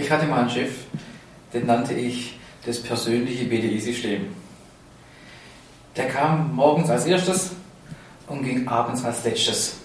Ich 0.00 0.10
hatte 0.10 0.26
mal 0.26 0.40
einen 0.40 0.50
Chef, 0.50 0.70
den 1.52 1.66
nannte 1.66 1.92
ich 1.92 2.38
das 2.64 2.82
persönliche 2.82 3.44
BDI-System. 3.44 4.28
Der 5.94 6.08
kam 6.08 6.54
morgens 6.54 6.88
als 6.88 7.04
erstes 7.04 7.50
und 8.26 8.42
ging 8.42 8.66
abends 8.66 9.04
als 9.04 9.22
letztes. 9.24 9.76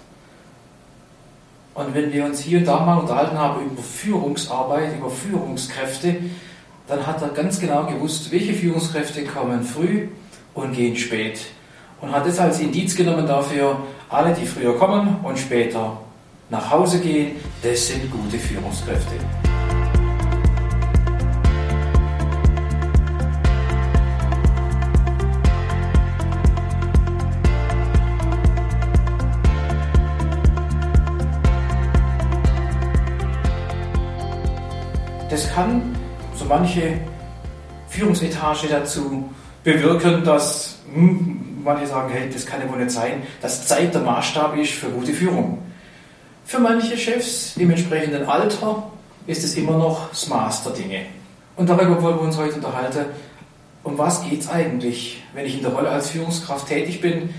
Und 1.73 1.93
wenn 1.93 2.13
wir 2.13 2.23
uns 2.23 2.39
hier 2.39 2.59
und 2.59 2.65
da 2.65 2.79
mal 2.79 2.97
unterhalten 2.97 3.37
haben 3.37 3.65
über 3.65 3.81
Führungsarbeit, 3.81 4.97
über 4.97 5.09
Führungskräfte, 5.09 6.15
dann 6.87 7.05
hat 7.05 7.21
er 7.21 7.29
ganz 7.29 7.59
genau 7.59 7.85
gewusst, 7.85 8.31
welche 8.31 8.53
Führungskräfte 8.53 9.25
kommen 9.25 9.63
früh 9.63 10.07
und 10.53 10.71
gehen 10.71 10.95
spät. 10.95 11.41
Und 11.99 12.13
hat 12.13 12.25
das 12.25 12.39
als 12.39 12.61
Indiz 12.61 12.95
genommen 12.95 13.27
dafür, 13.27 13.79
alle, 14.07 14.33
die 14.33 14.45
früher 14.45 14.77
kommen 14.79 15.17
und 15.23 15.37
später 15.37 15.97
nach 16.49 16.71
Hause 16.71 16.99
gehen, 17.01 17.35
das 17.61 17.87
sind 17.87 18.09
gute 18.09 18.39
Führungskräfte. 18.39 19.15
Das 35.35 35.53
kann 35.53 35.93
so 36.33 36.45
manche 36.45 36.97
Führungsetage 37.89 38.67
dazu 38.69 39.29
bewirken, 39.65 40.23
dass 40.23 40.77
hm, 40.93 41.61
manche 41.61 41.87
sagen, 41.87 42.09
hey, 42.09 42.29
das 42.31 42.45
kann 42.45 42.61
ja 42.61 42.71
wohl 42.71 42.77
nicht 42.77 42.91
sein, 42.91 43.21
dass 43.41 43.67
Zeit 43.67 43.93
der 43.93 43.99
Maßstab 43.99 44.55
ist 44.55 44.71
für 44.71 44.87
gute 44.87 45.11
Führung. 45.11 45.57
Für 46.45 46.59
manche 46.59 46.97
Chefs 46.97 47.57
im 47.57 47.69
entsprechenden 47.69 48.25
Alter 48.25 48.83
ist 49.27 49.43
es 49.43 49.55
immer 49.55 49.77
noch 49.77 50.07
das 50.07 50.25
Maß 50.29 50.63
der 50.63 50.71
Dinge. 50.71 51.01
Und 51.57 51.69
darüber 51.69 52.01
wollen 52.01 52.15
wir 52.15 52.21
uns 52.21 52.37
heute 52.37 52.55
unterhalten. 52.55 53.07
Um 53.83 53.97
was 53.97 54.23
geht 54.23 54.39
es 54.39 54.47
eigentlich, 54.47 55.21
wenn 55.33 55.45
ich 55.45 55.57
in 55.57 55.63
der 55.63 55.73
Rolle 55.73 55.89
als 55.89 56.11
Führungskraft 56.11 56.69
tätig 56.69 57.01
bin? 57.01 57.31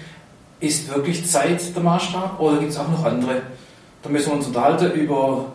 Ist 0.61 0.95
wirklich 0.95 1.27
Zeit 1.27 1.75
der 1.75 1.83
Maßstab 1.83 2.39
oder 2.41 2.59
gibt 2.59 2.73
es 2.73 2.79
auch 2.79 2.91
noch 2.91 3.07
andere? 3.07 3.41
Da 4.03 4.11
müssen 4.11 4.27
wir 4.27 4.35
uns 4.35 4.49
unterhalten 4.49 4.93
über 4.93 5.47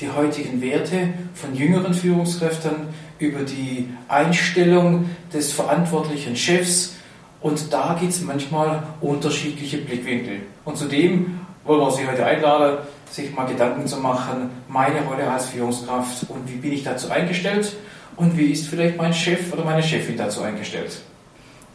die 0.00 0.10
heutigen 0.10 0.60
Werte 0.60 1.14
von 1.34 1.54
jüngeren 1.54 1.94
Führungskräften, 1.94 2.72
über 3.18 3.40
die 3.40 3.88
Einstellung 4.08 5.08
des 5.32 5.52
verantwortlichen 5.52 6.36
Chefs. 6.36 6.94
Und 7.40 7.72
da 7.72 7.96
gibt 7.98 8.12
es 8.12 8.22
manchmal 8.22 8.82
unterschiedliche 9.00 9.78
Blickwinkel. 9.78 10.40
Und 10.64 10.76
zudem 10.76 11.40
wollen 11.64 11.80
wir 11.80 11.90
Sie 11.90 12.06
heute 12.06 12.24
einladen, 12.24 12.78
sich 13.10 13.32
mal 13.34 13.46
Gedanken 13.46 13.86
zu 13.86 13.98
machen, 13.98 14.50
meine 14.68 15.02
Rolle 15.02 15.30
als 15.30 15.46
Führungskraft 15.46 16.28
und 16.28 16.50
wie 16.50 16.56
bin 16.56 16.72
ich 16.72 16.84
dazu 16.84 17.10
eingestellt 17.10 17.76
und 18.16 18.36
wie 18.36 18.46
ist 18.46 18.66
vielleicht 18.66 18.96
mein 18.96 19.12
Chef 19.12 19.52
oder 19.52 19.64
meine 19.64 19.82
Chefin 19.82 20.16
dazu 20.16 20.42
eingestellt. 20.42 21.00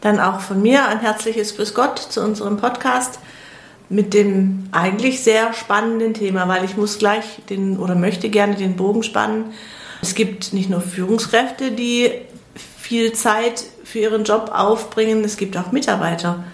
Dann 0.00 0.18
auch 0.18 0.40
von 0.40 0.62
mir 0.62 0.86
ein 0.86 1.00
herzliches 1.00 1.56
Grüß 1.56 1.74
Gott 1.74 1.98
zu 1.98 2.22
unserem 2.22 2.56
Podcast 2.56 3.18
mit 3.90 4.14
dem 4.14 4.68
eigentlich 4.70 5.22
sehr 5.22 5.52
spannenden 5.52 6.14
Thema, 6.14 6.48
weil 6.48 6.64
ich 6.64 6.76
muss 6.76 6.98
gleich 6.98 7.24
den 7.50 7.76
oder 7.76 7.96
möchte 7.96 8.30
gerne 8.30 8.54
den 8.54 8.76
Bogen 8.76 9.02
spannen. 9.02 9.46
Es 10.00 10.14
gibt 10.14 10.52
nicht 10.52 10.70
nur 10.70 10.80
Führungskräfte, 10.80 11.72
die 11.72 12.12
viel 12.54 13.12
Zeit 13.12 13.64
für 13.84 13.98
ihren 13.98 14.24
Job 14.24 14.52
aufbringen, 14.54 15.24
es 15.24 15.36
gibt 15.36 15.56
auch 15.56 15.72
Mitarbeiter, 15.72 16.44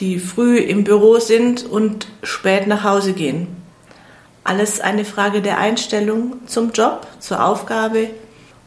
die 0.00 0.18
früh 0.18 0.58
im 0.58 0.82
Büro 0.82 1.18
sind 1.20 1.64
und 1.64 2.08
spät 2.24 2.66
nach 2.66 2.82
Hause 2.82 3.12
gehen. 3.12 3.46
Alles 4.42 4.80
eine 4.80 5.04
Frage 5.04 5.42
der 5.42 5.58
Einstellung 5.58 6.46
zum 6.46 6.72
Job, 6.72 7.06
zur 7.20 7.44
Aufgabe, 7.44 8.08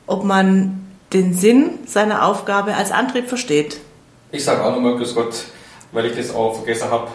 ob 0.08 0.24
man 0.24 0.88
den 1.12 1.34
Sinn 1.34 1.80
seiner 1.86 2.26
Aufgabe 2.26 2.76
als 2.76 2.92
Antrieb 2.92 3.28
versteht. 3.28 3.80
Ich 4.32 4.46
sage 4.46 4.64
auch 4.64 4.72
nochmal 4.72 4.96
Grüß 4.96 5.14
Gott, 5.14 5.46
weil 5.92 6.06
ich 6.06 6.16
das 6.16 6.34
auch 6.34 6.56
vergessen 6.56 6.90
habe. 6.90 7.10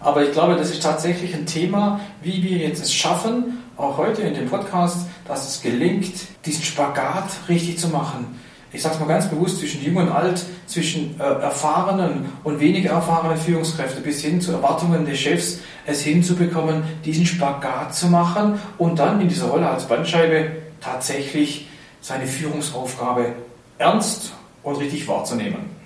Aber 0.00 0.24
ich 0.24 0.32
glaube, 0.32 0.56
das 0.56 0.70
ist 0.70 0.82
tatsächlich 0.82 1.34
ein 1.34 1.46
Thema, 1.46 2.00
wie 2.22 2.42
wir 2.42 2.58
jetzt 2.58 2.82
es 2.82 2.94
schaffen, 2.94 3.64
auch 3.76 3.96
heute 3.96 4.22
in 4.22 4.34
dem 4.34 4.48
Podcast, 4.48 5.06
dass 5.26 5.48
es 5.48 5.62
gelingt, 5.62 6.14
diesen 6.44 6.62
Spagat 6.62 7.28
richtig 7.48 7.78
zu 7.78 7.88
machen 7.88 8.38
ich 8.72 8.82
sage 8.82 8.94
es 8.94 9.00
mal 9.00 9.06
ganz 9.06 9.28
bewusst, 9.28 9.58
zwischen 9.58 9.82
Jung 9.82 9.96
und 9.96 10.10
Alt, 10.10 10.44
zwischen 10.66 11.18
äh, 11.18 11.22
erfahrenen 11.22 12.26
und 12.44 12.60
weniger 12.60 12.90
erfahrenen 12.90 13.38
Führungskräften 13.38 14.02
bis 14.02 14.22
hin 14.22 14.40
zu 14.40 14.52
Erwartungen 14.52 15.06
des 15.06 15.18
Chefs, 15.18 15.60
es 15.86 16.02
hinzubekommen, 16.02 16.82
diesen 17.04 17.24
Spagat 17.24 17.94
zu 17.94 18.08
machen 18.08 18.60
und 18.76 18.98
dann 18.98 19.20
in 19.20 19.28
dieser 19.28 19.46
Rolle 19.46 19.68
als 19.68 19.88
Bandscheibe 19.88 20.50
tatsächlich 20.80 21.66
seine 22.02 22.26
Führungsaufgabe 22.26 23.32
ernst 23.78 24.32
und 24.62 24.76
richtig 24.76 25.08
wahrzunehmen. 25.08 25.78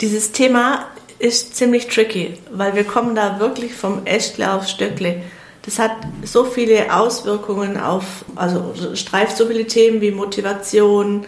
Dieses 0.00 0.32
Thema 0.32 0.86
ist 1.20 1.54
ziemlich 1.54 1.86
tricky, 1.86 2.36
weil 2.50 2.74
wir 2.74 2.84
kommen 2.84 3.14
da 3.14 3.38
wirklich 3.38 3.74
vom 3.74 4.04
Äschle 4.06 4.52
aufs 4.52 4.70
Stöckle. 4.70 5.22
Das 5.62 5.78
hat 5.78 5.92
so 6.24 6.44
viele 6.44 6.92
Auswirkungen 6.94 7.78
auf, 7.78 8.24
also 8.34 8.74
streift 8.94 9.36
so 9.36 9.46
viele 9.46 9.66
Themen 9.66 10.00
wie 10.00 10.10
Motivation, 10.10 11.26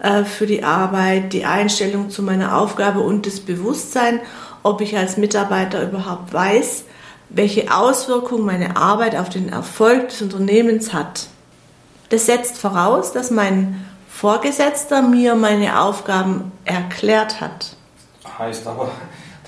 äh, 0.00 0.24
für 0.24 0.46
die 0.46 0.62
Arbeit, 0.62 1.32
die 1.32 1.44
Einstellung 1.44 2.10
zu 2.10 2.22
meiner 2.22 2.56
Aufgabe 2.56 3.00
und 3.00 3.26
das 3.26 3.40
Bewusstsein, 3.40 4.20
ob 4.62 4.80
ich 4.80 4.96
als 4.96 5.16
Mitarbeiter 5.16 5.82
überhaupt 5.82 6.32
weiß, 6.32 6.84
welche 7.30 7.74
Auswirkungen 7.74 8.44
meine 8.44 8.76
Arbeit 8.76 9.16
auf 9.16 9.28
den 9.28 9.48
Erfolg 9.48 10.08
des 10.08 10.22
Unternehmens 10.22 10.92
hat. 10.92 11.26
Das 12.10 12.26
setzt 12.26 12.58
voraus, 12.58 13.12
dass 13.12 13.30
mein 13.30 13.84
Vorgesetzter 14.08 15.02
mir 15.02 15.34
meine 15.34 15.80
Aufgaben 15.80 16.52
erklärt 16.64 17.40
hat. 17.40 17.76
Heißt 18.38 18.66
aber, 18.66 18.90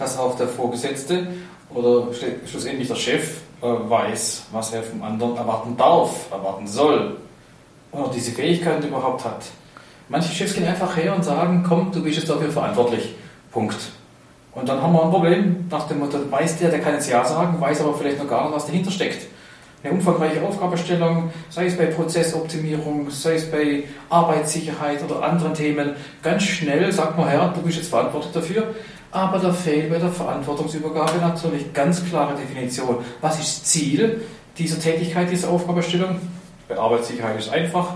dass 0.00 0.18
auch 0.18 0.36
der 0.36 0.48
Vorgesetzte 0.48 1.28
oder 1.72 2.08
schlussendlich 2.46 2.88
der 2.88 2.96
Chef 2.96 3.42
äh, 3.62 3.66
weiß, 3.66 4.46
was 4.50 4.72
er 4.72 4.82
vom 4.82 5.02
anderen 5.02 5.36
erwarten 5.36 5.76
darf, 5.76 6.30
erwarten 6.32 6.66
soll 6.66 7.18
oder 7.92 8.10
diese 8.12 8.32
Fähigkeiten 8.32 8.88
überhaupt 8.88 9.24
hat. 9.24 9.44
Manche 10.08 10.34
Chefs 10.34 10.54
gehen 10.54 10.66
einfach 10.66 10.96
her 10.96 11.14
und 11.14 11.24
sagen, 11.24 11.64
komm, 11.66 11.92
du 11.92 12.02
bist 12.02 12.18
jetzt 12.18 12.30
dafür 12.30 12.50
verantwortlich. 12.50 13.14
Punkt. 13.52 13.76
Und 14.52 14.68
dann 14.68 14.82
haben 14.82 14.92
wir 14.92 15.04
ein 15.04 15.10
Problem 15.10 15.66
nach 15.70 15.86
dem 15.86 16.00
Motto, 16.00 16.18
weiß 16.28 16.58
der, 16.58 16.70
der 16.70 16.80
kann 16.80 16.94
jetzt 16.94 17.08
Ja 17.08 17.24
sagen, 17.24 17.60
weiß 17.60 17.82
aber 17.82 17.94
vielleicht 17.94 18.18
noch 18.18 18.28
gar 18.28 18.44
nicht, 18.44 18.54
was 18.56 18.66
dahinter 18.66 18.90
steckt. 18.90 19.28
Eine 19.82 19.94
umfangreiche 19.94 20.42
Aufgabenstellung, 20.42 21.30
sei 21.48 21.66
es 21.66 21.76
bei 21.76 21.86
Prozessoptimierung, 21.86 23.08
sei 23.10 23.36
es 23.36 23.50
bei 23.50 23.84
Arbeitssicherheit 24.10 25.02
oder 25.02 25.22
anderen 25.22 25.54
Themen, 25.54 25.92
ganz 26.22 26.42
schnell 26.42 26.92
sagt 26.92 27.16
man, 27.16 27.28
Herr, 27.28 27.48
du 27.54 27.62
bist 27.62 27.78
jetzt 27.78 27.88
verantwortlich 27.88 28.32
dafür. 28.32 28.74
Aber 29.12 29.38
da 29.38 29.52
fehlt 29.52 29.90
bei 29.90 29.98
der 29.98 30.10
Verantwortungsübergabe 30.10 31.18
natürlich 31.20 31.72
ganz 31.72 32.04
klare 32.04 32.34
Definition. 32.36 32.98
Was 33.20 33.40
ist 33.40 33.66
Ziel 33.66 34.22
dieser 34.56 34.78
Tätigkeit, 34.78 35.30
dieser 35.30 35.50
Aufgabenstellung? 35.50 36.16
Bei 36.68 36.78
Arbeitssicherheit 36.78 37.38
ist 37.38 37.50
einfach 37.50 37.94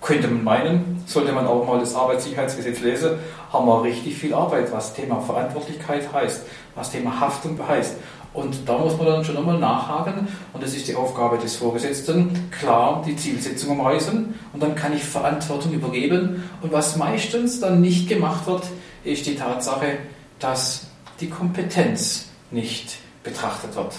könnte 0.00 0.28
man 0.28 0.44
meinen, 0.44 1.02
sollte 1.06 1.32
man 1.32 1.46
auch 1.46 1.66
mal 1.66 1.80
das 1.80 1.94
Arbeitssicherheitsgesetz 1.94 2.80
lesen, 2.80 3.18
haben 3.52 3.66
wir 3.66 3.82
richtig 3.82 4.16
viel 4.16 4.32
Arbeit, 4.32 4.72
was 4.72 4.94
Thema 4.94 5.20
Verantwortlichkeit 5.20 6.12
heißt, 6.12 6.42
was 6.74 6.90
Thema 6.92 7.18
Haftung 7.18 7.58
heißt. 7.66 7.96
Und 8.34 8.68
da 8.68 8.78
muss 8.78 8.96
man 8.96 9.06
dann 9.06 9.24
schon 9.24 9.34
nochmal 9.34 9.58
nachhaken 9.58 10.28
und 10.52 10.62
das 10.62 10.74
ist 10.74 10.86
die 10.86 10.94
Aufgabe 10.94 11.38
des 11.38 11.56
Vorgesetzten, 11.56 12.50
klar 12.50 13.02
die 13.04 13.16
Zielsetzung 13.16 13.70
umreißen 13.78 14.34
und 14.52 14.62
dann 14.62 14.74
kann 14.74 14.92
ich 14.92 15.02
Verantwortung 15.02 15.72
übergeben. 15.72 16.48
Und 16.60 16.72
was 16.72 16.96
meistens 16.96 17.58
dann 17.58 17.80
nicht 17.80 18.08
gemacht 18.08 18.46
wird, 18.46 18.64
ist 19.02 19.26
die 19.26 19.34
Tatsache, 19.34 19.98
dass 20.38 20.86
die 21.20 21.30
Kompetenz 21.30 22.26
nicht 22.50 22.96
betrachtet 23.22 23.74
wird. 23.76 23.92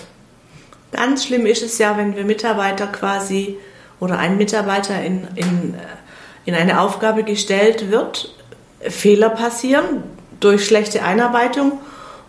Ganz 0.92 1.26
schlimm 1.26 1.46
ist 1.46 1.62
es 1.62 1.78
ja, 1.78 1.98
wenn 1.98 2.16
wir 2.16 2.26
Mitarbeiter 2.26 2.88
quasi 2.88 3.58
oder 4.00 4.18
ein 4.18 4.38
Mitarbeiter 4.38 5.02
in, 5.04 5.28
in, 5.36 5.76
in 6.46 6.56
eine 6.56 6.82
Aufgabe 6.82 7.24
gestellt 7.24 7.92
wird, 7.92 8.34
Fehler 8.82 9.30
passieren 9.30 10.04
durch 10.40 10.66
schlechte 10.66 11.04
Einarbeitung 11.04 11.74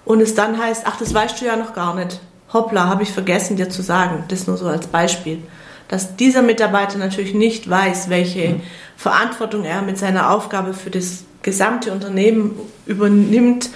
und 0.05 0.21
es 0.21 0.35
dann 0.35 0.59
heißt, 0.59 0.83
ach, 0.87 0.99
das 0.99 1.15
weißt 1.15 1.41
du 1.41 1.47
ja 1.47 1.57
noch 1.57 1.73
gar 1.73 1.95
nicht. 1.95 2.21
Hoppla, 2.53 2.89
habe 2.89 3.05
ich 3.05 3.13
vergessen 3.13 3.57
dir 3.57 3.71
zu 3.71 3.83
sagen. 3.83 4.25
Das 4.29 4.47
nur 4.47 4.57
so 4.57 4.67
als 4.67 4.89
Beispiel. 4.89 5.43
Dass 5.89 6.17
dieser 6.17 6.43
Mitarbeiter 6.43 6.99
natürlich 6.99 7.35
nicht 7.35 7.71
weiß, 7.71 8.11
welche 8.11 8.61
Verantwortung 8.97 9.65
er 9.65 9.83
mit 9.83 9.99
seiner 9.99 10.31
Aufgabe 10.31 10.75
für 10.75 10.91
das 10.91 11.25
gesamte 11.43 11.93
Unternehmen 11.93 12.59
übernimmt 12.87 13.71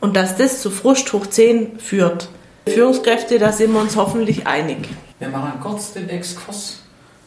und 0.00 0.16
dass 0.16 0.36
das 0.36 0.60
zu 0.60 0.70
Frust 0.70 1.12
hoch 1.12 1.26
10 1.26 1.78
führt. 1.78 2.28
Führungskräfte, 2.68 3.38
da 3.38 3.52
sind 3.52 3.72
wir 3.72 3.80
uns 3.80 3.96
hoffentlich 3.96 4.46
einig. 4.46 4.88
Wir 5.18 5.28
machen 5.28 5.60
kurz 5.60 5.92
den 5.92 6.08
Exkurs 6.08 6.80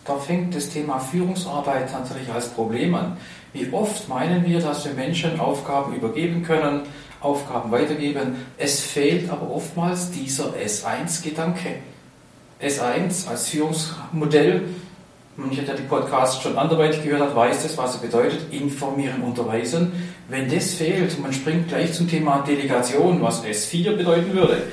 da 0.10 0.16
fängt 0.16 0.56
das 0.56 0.69
Thema 0.69 0.98
Führungsarbeit 0.98 1.94
natürlich 1.94 2.27
als 2.33 2.50
Problem 2.50 2.95
an. 2.95 3.18
Wie 3.54 3.71
oft 3.71 4.10
meinen 4.10 4.44
wir, 4.44 4.60
dass 4.60 4.83
wir 4.86 4.94
Menschen 4.94 5.39
Aufgaben 5.39 5.95
übergeben 5.95 6.42
können, 6.42 6.81
Aufgaben 7.21 7.71
weitergeben? 7.71 8.38
Es 8.57 8.80
fehlt 8.80 9.30
aber 9.30 9.51
oftmals 9.51 10.10
dieser 10.10 10.54
S1-Gedanke. 10.54 11.75
S1 12.60 13.27
als 13.30 13.50
Führungsmodell 13.50 14.63
mancher, 15.39 15.63
der 15.63 15.75
die 15.75 15.83
Podcasts 15.83 16.41
schon 16.41 16.57
anderweitig 16.57 17.03
gehört 17.03 17.21
hat, 17.21 17.36
weiß 17.36 17.63
das, 17.63 17.77
was 17.77 17.95
er 17.95 18.01
bedeutet, 18.01 18.51
informieren, 18.51 19.21
unterweisen. 19.24 19.91
Wenn 20.27 20.50
das 20.50 20.74
fehlt, 20.74 21.19
man 21.19 21.33
springt 21.33 21.69
gleich 21.69 21.94
zum 21.94 22.07
Thema 22.07 22.44
Delegation, 22.47 23.21
was 23.21 23.44
S4 23.44 23.95
bedeuten 23.95 24.33
würde, 24.33 24.63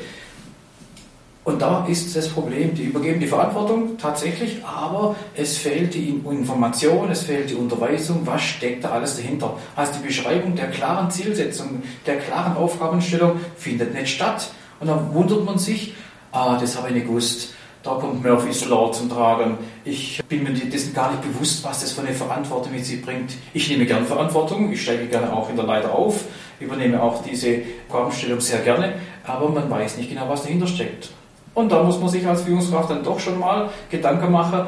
und 1.47 1.63
da 1.63 1.87
ist 1.87 2.17
das 2.17 2.29
Problem, 2.29 2.75
die 2.75 2.83
übergeben 2.83 3.21
die 3.21 3.29
Verantwortung 3.29 3.97
tatsächlich, 3.99 4.65
aber 4.65 5.15
es 5.37 5.57
fehlt 5.57 5.95
die 5.95 6.09
Information, 6.09 7.09
es 7.09 7.23
fehlt 7.23 7.51
die 7.51 7.55
Unterweisung, 7.55 8.23
was 8.25 8.43
steckt 8.43 8.83
da 8.83 8.91
alles 8.91 9.15
dahinter. 9.15 9.57
Also 9.77 9.93
die 10.01 10.09
Beschreibung 10.09 10.57
der 10.57 10.73
klaren 10.73 11.09
Zielsetzung, 11.09 11.85
der 12.05 12.17
klaren 12.19 12.57
Aufgabenstellung 12.57 13.39
findet 13.57 13.95
nicht 13.95 14.09
statt. 14.09 14.51
Und 14.81 14.89
dann 14.89 15.15
wundert 15.15 15.45
man 15.45 15.57
sich, 15.57 15.95
ah, 16.33 16.59
das 16.61 16.77
habe 16.77 16.89
ich 16.89 16.95
nicht 16.95 17.07
gewusst, 17.07 17.55
da 17.87 17.95
kommt 17.95 18.25
Murphy's 18.25 18.69
Law 18.69 18.91
zum 18.91 19.09
Tragen. 19.09 19.59
Ich 19.85 20.21
bin 20.29 20.43
mir 20.43 20.53
dessen 20.53 20.93
gar 20.93 21.13
nicht 21.13 21.23
bewusst, 21.23 21.63
was 21.65 21.81
das 21.81 21.93
für 21.93 22.01
eine 22.01 22.13
Verantwortung 22.13 22.73
mit 22.73 22.85
sich 22.85 23.01
bringt. 23.01 23.35
Ich 23.55 23.69
nehme 23.71 23.87
gerne 23.87 24.05
Verantwortung, 24.05 24.73
ich 24.73 24.83
steige 24.83 25.07
gerne 25.07 25.33
auch 25.33 25.49
in 25.49 25.57
der 25.57 25.65
Leiter 25.65 25.95
auf, 25.95 26.25
übernehme 26.59 27.01
auch 27.01 27.23
diese 27.23 27.61
Aufgabenstellung 27.89 28.41
sehr 28.41 28.59
gerne, 28.59 28.95
aber 29.25 29.49
man 29.49 29.71
weiß 29.71 29.99
nicht 29.99 30.11
genau, 30.11 30.29
was 30.29 30.43
dahinter 30.43 30.67
steckt. 30.67 31.11
Und 31.55 31.71
da 31.71 31.83
muss 31.85 32.01
man 32.01 32.09
sich 32.09 32.27
als 32.27 32.43
Führungskraft 32.43 32.91
dann 32.91 33.05
doch 33.05 33.21
schon 33.21 33.39
mal 33.39 33.71
Gedanken 33.89 34.33
machen, 34.33 34.67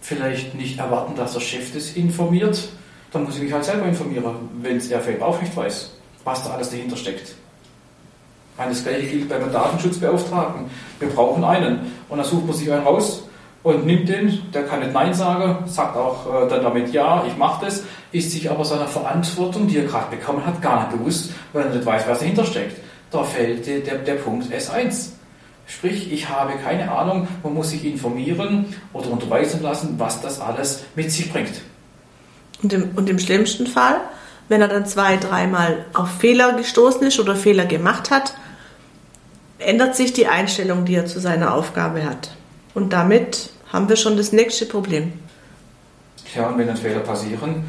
vielleicht 0.00 0.54
nicht 0.54 0.78
erwarten, 0.78 1.14
dass 1.14 1.34
der 1.34 1.40
Chef 1.40 1.72
das 1.72 1.92
informiert, 1.92 2.68
dann 3.12 3.24
muss 3.24 3.36
ich 3.36 3.42
mich 3.42 3.52
halt 3.52 3.64
selber 3.64 3.86
informieren, 3.86 4.24
wenn 4.60 4.76
es 4.78 4.90
er 4.90 5.00
vielleicht 5.00 5.22
auch 5.22 5.40
nicht 5.40 5.56
weiß, 5.56 5.92
was 6.24 6.42
da 6.42 6.50
alles 6.50 6.70
dahinter 6.70 6.96
steckt. 6.96 7.36
Das 8.56 8.82
gleiche 8.82 9.06
gilt 9.06 9.28
beim 9.28 9.52
Datenschutzbeauftragten. 9.52 10.70
Wir 10.98 11.08
brauchen 11.08 11.44
einen. 11.44 11.92
Und 12.08 12.18
dann 12.18 12.26
sucht 12.26 12.46
man 12.46 12.56
sich 12.56 12.72
einen 12.72 12.84
raus 12.84 13.24
und 13.66 13.84
nimmt 13.84 14.08
den, 14.08 14.40
der 14.52 14.62
kann 14.62 14.78
nicht 14.78 14.92
Nein 14.92 15.12
sagen, 15.12 15.64
sagt 15.66 15.96
auch 15.96 16.26
äh, 16.26 16.48
dann 16.48 16.62
damit 16.62 16.92
Ja, 16.92 17.24
ich 17.26 17.36
mache 17.36 17.64
das, 17.64 17.82
ist 18.12 18.30
sich 18.30 18.48
aber 18.48 18.64
seiner 18.64 18.86
Verantwortung, 18.86 19.66
die 19.66 19.78
er 19.78 19.86
gerade 19.86 20.14
bekommen 20.14 20.46
hat, 20.46 20.62
gar 20.62 20.86
nicht 20.86 20.96
bewusst, 20.96 21.32
weil 21.52 21.64
er 21.64 21.70
nicht 21.70 21.84
weiß, 21.84 22.04
was 22.06 22.20
dahinter 22.20 22.44
steckt. 22.44 22.76
Da 23.10 23.24
fällt 23.24 23.66
der, 23.66 23.80
der, 23.80 23.98
der 23.98 24.14
Punkt 24.14 24.52
S1. 24.52 25.08
Sprich, 25.66 26.12
ich 26.12 26.28
habe 26.28 26.52
keine 26.62 26.92
Ahnung, 26.92 27.26
man 27.42 27.54
muss 27.54 27.70
sich 27.70 27.84
informieren 27.84 28.66
oder 28.92 29.10
unterweisen 29.10 29.62
lassen, 29.62 29.96
was 29.98 30.20
das 30.20 30.40
alles 30.40 30.84
mit 30.94 31.10
sich 31.10 31.32
bringt. 31.32 31.60
Und 32.62 32.72
im, 32.72 32.90
und 32.94 33.10
im 33.10 33.18
schlimmsten 33.18 33.66
Fall, 33.66 34.00
wenn 34.48 34.60
er 34.60 34.68
dann 34.68 34.86
zwei, 34.86 35.16
dreimal 35.16 35.86
auf 35.92 36.08
Fehler 36.20 36.52
gestoßen 36.52 37.04
ist 37.08 37.18
oder 37.18 37.34
Fehler 37.34 37.66
gemacht 37.66 38.12
hat, 38.12 38.34
ändert 39.58 39.96
sich 39.96 40.12
die 40.12 40.26
Einstellung, 40.26 40.84
die 40.84 40.94
er 40.94 41.06
zu 41.06 41.20
seiner 41.20 41.54
Aufgabe 41.54 42.04
hat. 42.04 42.30
Und 42.74 42.92
damit 42.92 43.50
haben 43.72 43.88
wir 43.88 43.96
schon 43.96 44.16
das 44.16 44.32
nächste 44.32 44.66
Problem. 44.66 45.12
Ja, 46.34 46.48
und 46.48 46.58
wenn 46.58 46.66
dann 46.66 46.76
Fehler 46.76 47.00
passieren, 47.00 47.64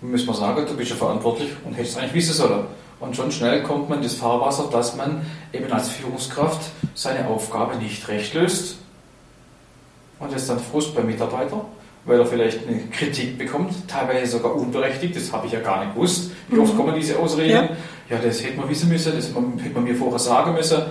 müssen 0.00 0.26
wir 0.26 0.34
sagen, 0.34 0.66
du 0.66 0.76
bist 0.76 0.90
ja 0.90 0.96
verantwortlich 0.96 1.50
und 1.64 1.74
hättest 1.74 1.98
eigentlich 1.98 2.14
wissen 2.14 2.34
sollen. 2.34 2.64
Und 2.98 3.16
schon 3.16 3.32
schnell 3.32 3.62
kommt 3.62 3.88
man 3.88 3.98
in 3.98 4.04
das 4.04 4.14
Fahrwasser, 4.14 4.68
dass 4.70 4.94
man 4.94 5.24
eben 5.52 5.72
als 5.72 5.88
Führungskraft 5.88 6.60
seine 6.94 7.26
Aufgabe 7.28 7.76
nicht 7.76 8.06
recht 8.08 8.34
löst. 8.34 8.76
Und 10.18 10.32
das 10.32 10.42
ist 10.42 10.50
dann 10.50 10.60
Frust 10.60 10.94
beim 10.94 11.06
Mitarbeiter, 11.06 11.64
weil 12.04 12.18
er 12.18 12.26
vielleicht 12.26 12.66
eine 12.68 12.78
Kritik 12.90 13.38
bekommt, 13.38 13.72
teilweise 13.88 14.32
sogar 14.32 14.54
unberechtigt, 14.54 15.16
das 15.16 15.32
habe 15.32 15.46
ich 15.46 15.52
ja 15.52 15.60
gar 15.60 15.82
nicht 15.82 15.94
gewusst. 15.94 16.30
Wie 16.48 16.58
oft 16.58 16.74
mhm. 16.74 16.76
kommen 16.76 16.94
diese 16.94 17.18
Ausreden? 17.18 17.50
Ja. 18.10 18.16
ja, 18.16 18.22
das 18.22 18.42
hätte 18.42 18.58
man 18.58 18.68
wissen 18.68 18.90
müssen, 18.90 19.12
das 19.16 19.28
hätte 19.28 19.74
man 19.74 19.84
mir 19.84 19.94
vorher 19.94 20.18
sagen 20.18 20.52
müssen. 20.52 20.82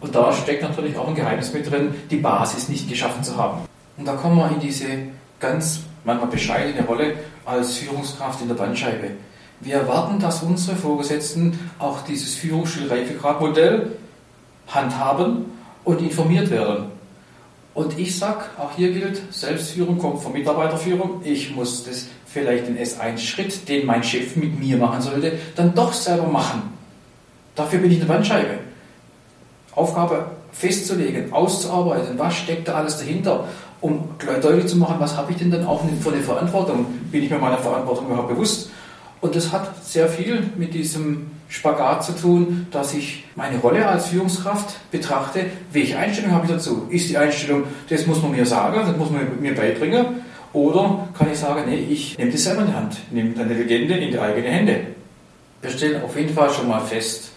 Und 0.00 0.14
da 0.14 0.32
steckt 0.32 0.62
natürlich 0.62 0.96
auch 0.96 1.08
ein 1.08 1.14
Geheimnis 1.14 1.52
mit 1.52 1.70
drin, 1.70 1.94
die 2.10 2.16
Basis 2.16 2.68
nicht 2.68 2.88
geschaffen 2.88 3.22
zu 3.22 3.36
haben. 3.36 3.62
Und 3.96 4.06
da 4.06 4.14
kommen 4.14 4.36
wir 4.36 4.50
in 4.50 4.60
diese 4.60 4.86
ganz 5.40 5.80
manchmal 6.04 6.30
bescheidene 6.30 6.86
Rolle 6.86 7.14
als 7.44 7.76
Führungskraft 7.76 8.40
in 8.42 8.48
der 8.48 8.54
Bandscheibe. 8.54 9.10
Wir 9.60 9.76
erwarten, 9.76 10.18
dass 10.18 10.42
unsere 10.42 10.76
Vorgesetzten 10.76 11.58
auch 11.78 12.02
dieses 12.02 12.34
Führungsstil-Reifegradmodell 12.34 13.92
handhaben 14.68 15.46
und 15.84 16.00
informiert 16.02 16.50
werden. 16.50 16.86
Und 17.72 17.98
ich 17.98 18.18
sage, 18.18 18.44
auch 18.58 18.72
hier 18.76 18.92
gilt, 18.92 19.20
Selbstführung 19.30 19.98
kommt 19.98 20.22
von 20.22 20.32
Mitarbeiterführung. 20.32 21.20
Ich 21.24 21.54
muss 21.54 21.84
das 21.84 22.06
vielleicht 22.26 22.68
den 22.68 22.78
S1-Schritt, 22.78 23.68
den 23.68 23.86
mein 23.86 24.02
Chef 24.02 24.36
mit 24.36 24.58
mir 24.58 24.78
machen 24.78 25.00
sollte, 25.00 25.38
dann 25.54 25.74
doch 25.74 25.92
selber 25.92 26.26
machen. 26.26 26.62
Dafür 27.54 27.78
bin 27.78 27.90
ich 27.90 27.98
eine 27.98 28.06
Bandscheibe. 28.06 28.58
Aufgabe 29.76 30.26
festzulegen, 30.52 31.32
auszuarbeiten, 31.32 32.18
was 32.18 32.34
steckt 32.34 32.66
da 32.66 32.74
alles 32.74 32.98
dahinter, 32.98 33.44
um 33.80 34.08
deutlich 34.42 34.66
zu 34.66 34.78
machen, 34.78 34.96
was 34.98 35.16
habe 35.16 35.30
ich 35.32 35.38
denn 35.38 35.50
dann 35.50 35.66
auch 35.66 35.82
für 36.00 36.10
eine 36.10 36.22
Verantwortung? 36.22 36.86
Bin 37.12 37.22
ich 37.22 37.30
mir 37.30 37.38
meiner 37.38 37.58
Verantwortung 37.58 38.06
überhaupt 38.06 38.30
bewusst? 38.30 38.70
Und 39.20 39.36
das 39.36 39.52
hat 39.52 39.84
sehr 39.84 40.08
viel 40.08 40.50
mit 40.56 40.74
diesem 40.74 41.30
Spagat 41.48 42.04
zu 42.04 42.12
tun, 42.12 42.66
dass 42.70 42.94
ich 42.94 43.24
meine 43.34 43.58
Rolle 43.58 43.86
als 43.86 44.08
Führungskraft 44.08 44.90
betrachte. 44.90 45.46
Welche 45.72 45.96
Einstellung 45.96 46.32
habe 46.32 46.46
ich 46.46 46.52
dazu? 46.52 46.86
Ist 46.90 47.08
die 47.08 47.16
Einstellung, 47.16 47.64
das 47.88 48.06
muss 48.06 48.20
man 48.22 48.32
mir 48.32 48.46
sagen, 48.46 48.80
das 48.84 48.96
muss 48.96 49.10
man 49.10 49.40
mir 49.40 49.54
beibringen? 49.54 50.06
Oder 50.52 51.08
kann 51.16 51.30
ich 51.30 51.38
sagen, 51.38 51.64
nee, 51.68 51.86
ich 51.90 52.16
nehme 52.18 52.32
das 52.32 52.44
selber 52.44 52.62
in 52.62 52.68
die 52.68 52.72
Hand, 52.72 52.96
nehme 53.10 53.40
eine 53.40 53.54
Legende 53.54 53.94
in 53.94 54.10
die 54.10 54.18
eigenen 54.18 54.50
Hände? 54.50 54.80
Wir 55.60 55.70
stellen 55.70 56.02
auf 56.02 56.16
jeden 56.16 56.34
Fall 56.34 56.50
schon 56.50 56.68
mal 56.68 56.80
fest, 56.80 57.30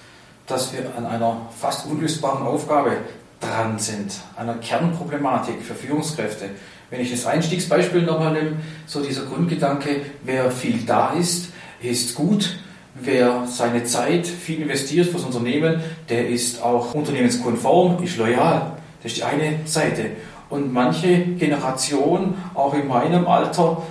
dass 0.50 0.74
wir 0.74 0.92
an 0.98 1.06
einer 1.06 1.38
fast 1.60 1.86
unlösbaren 1.86 2.46
Aufgabe 2.46 2.98
dran 3.40 3.80
sind, 3.80 4.14
einer 4.36 4.56
Kernproblematik 4.56 5.62
für 5.62 5.76
Führungskräfte. 5.76 6.50
Wenn 6.90 7.02
ich 7.02 7.12
das 7.12 7.26
Einstiegsbeispiel 7.26 8.02
nochmal 8.02 8.34
nehme, 8.34 8.58
so 8.86 9.02
dieser 9.02 9.26
Grundgedanke, 9.26 10.02
wer 10.24 10.52
viel 10.52 10.80
da 10.86 11.14
ist, 11.14 11.52
ist 11.82 12.16
gut. 12.16 12.58
Wer 12.96 13.46
seine 13.48 13.84
Zeit 13.86 14.28
viel 14.28 14.62
investiert 14.62 15.08
für 15.08 15.14
das 15.14 15.24
Unternehmen, 15.24 15.82
der 16.10 16.28
ist 16.28 16.62
auch 16.62 16.94
unternehmenskonform, 16.94 18.04
ist 18.04 18.18
loyal. 18.18 18.74
Das 19.02 19.14
ist 19.14 19.18
die 19.18 19.24
eine 19.24 19.60
Seite. 19.66 20.08
Und 20.50 20.74
manche 20.74 21.20
Generation, 21.20 22.34
auch 22.56 22.74
in 22.74 22.88
meinem 22.88 23.28
Alter, 23.28 23.84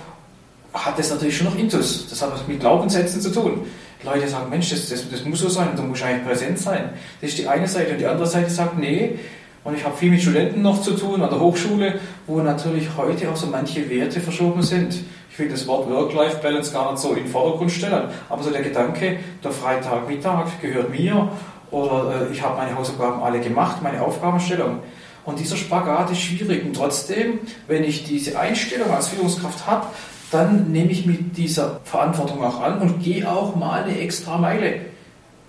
hat 0.73 0.99
das 0.99 1.09
natürlich 1.09 1.37
schon 1.37 1.47
noch 1.47 1.57
Intus. 1.57 2.07
Das 2.09 2.21
hat 2.21 2.33
was 2.33 2.45
mit 2.47 2.59
Glaubenssätzen 2.59 3.21
zu 3.21 3.31
tun. 3.31 3.65
Leute 4.03 4.27
sagen, 4.27 4.49
Mensch, 4.49 4.69
das, 4.69 4.89
das, 4.89 5.09
das 5.09 5.25
muss 5.25 5.39
so 5.39 5.49
sein, 5.49 5.69
du 5.75 5.83
musst 5.83 6.03
eigentlich 6.03 6.25
präsent 6.25 6.59
sein. 6.59 6.91
Das 7.21 7.31
ist 7.31 7.39
die 7.39 7.47
eine 7.47 7.67
Seite. 7.67 7.91
Und 7.91 7.99
die 7.99 8.05
andere 8.05 8.27
Seite 8.27 8.49
sagt, 8.49 8.77
nee, 8.77 9.19
und 9.63 9.75
ich 9.75 9.83
habe 9.83 9.95
viel 9.97 10.09
mit 10.09 10.21
Studenten 10.21 10.61
noch 10.61 10.81
zu 10.81 10.91
tun 10.91 11.21
an 11.21 11.29
der 11.29 11.39
Hochschule, 11.39 11.99
wo 12.27 12.39
natürlich 12.39 12.87
heute 12.95 13.29
auch 13.29 13.35
so 13.35 13.47
manche 13.47 13.89
Werte 13.89 14.21
verschoben 14.21 14.63
sind. 14.63 14.95
Ich 15.31 15.37
will 15.37 15.49
das 15.49 15.67
Wort 15.67 15.89
Work-Life-Balance 15.89 16.71
gar 16.71 16.91
nicht 16.91 17.01
so 17.01 17.09
in 17.09 17.23
den 17.23 17.27
Vordergrund 17.27 17.71
stellen, 17.71 18.09
aber 18.29 18.43
so 18.43 18.51
der 18.51 18.61
Gedanke, 18.61 19.19
der 19.43 19.51
Freitagmittag 19.51 20.61
gehört 20.61 20.89
mir 20.89 21.29
oder 21.71 22.27
äh, 22.29 22.33
ich 22.33 22.41
habe 22.41 22.57
meine 22.57 22.75
Hausaufgaben 22.75 23.21
alle 23.21 23.39
gemacht, 23.39 23.83
meine 23.83 24.01
Aufgabenstellung. 24.01 24.79
Und 25.25 25.39
dieser 25.39 25.57
Spagat 25.57 26.11
ist 26.11 26.21
schwierig. 26.21 26.65
Und 26.65 26.75
trotzdem, 26.75 27.39
wenn 27.67 27.83
ich 27.83 28.05
diese 28.05 28.39
Einstellung 28.39 28.89
als 28.91 29.09
Führungskraft 29.09 29.67
habe, 29.67 29.85
dann 30.31 30.71
nehme 30.71 30.91
ich 30.91 31.05
mit 31.05 31.37
dieser 31.37 31.79
Verantwortung 31.83 32.43
auch 32.43 32.61
an 32.61 32.79
und 32.79 33.03
gehe 33.03 33.29
auch 33.29 33.55
mal 33.55 33.83
eine 33.83 33.99
extra 33.99 34.37
Meile. 34.37 34.81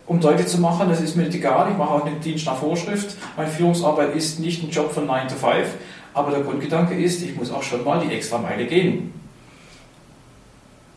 Um 0.07 0.21
deutlich 0.21 0.49
zu 0.49 0.61
machen, 0.61 0.89
das 0.89 1.01
ist 1.01 1.17
mir 1.17 1.25
nicht 1.25 1.37
egal, 1.37 1.71
ich 1.71 1.79
mache 1.79 1.91
auch 1.91 2.05
den 2.05 2.21
Dienst 2.21 2.47
nach 2.47 2.57
Vorschrift. 2.57 3.17
Meine 3.37 3.51
Führungsarbeit 3.51 4.15
ist 4.17 4.41
nicht 4.41 4.63
ein 4.63 4.71
Job 4.71 4.93
von 4.93 5.07
9 5.07 5.29
to 5.29 5.35
5, 5.37 5.69
aber 6.15 6.31
der 6.33 6.41
Grundgedanke 6.41 6.95
ist, 6.95 7.23
ich 7.23 7.37
muss 7.37 7.53
auch 7.53 7.63
schon 7.63 7.85
mal 7.85 8.01
die 8.05 8.13
extra 8.13 8.39
Meile 8.39 8.67
gehen 8.67 9.13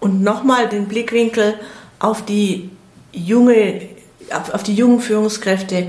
und 0.03 0.21
nochmal 0.21 0.67
den 0.67 0.89
Blickwinkel 0.89 1.55
auf 1.99 2.25
die 2.25 2.69
junge, 3.13 3.87
auf, 4.31 4.53
auf 4.53 4.61
die 4.61 4.75
jungen 4.75 4.99
Führungskräfte 4.99 5.87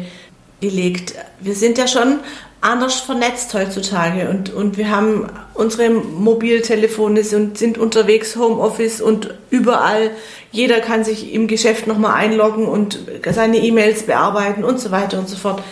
gelegt. 0.60 1.16
Wir 1.40 1.56
sind 1.56 1.78
ja 1.78 1.88
schon 1.88 2.20
anders 2.64 3.00
vernetzt 3.00 3.52
heutzutage 3.52 4.30
und, 4.30 4.50
und 4.52 4.78
wir 4.78 4.90
haben 4.90 5.26
unsere 5.52 5.90
Mobiltelefone 5.90 7.20
und 7.20 7.58
sind 7.58 7.76
unterwegs, 7.76 8.36
Homeoffice 8.36 9.02
und 9.02 9.34
überall. 9.50 10.12
Jeder 10.50 10.80
kann 10.80 11.04
sich 11.04 11.34
im 11.34 11.46
Geschäft 11.46 11.86
nochmal 11.86 12.14
einloggen 12.14 12.66
und 12.66 13.00
seine 13.30 13.58
E-Mails 13.58 14.04
bearbeiten 14.04 14.64
und 14.64 14.80
so 14.80 14.90
weiter 14.90 15.18
und 15.18 15.28
so 15.28 15.36
fort. 15.36 15.62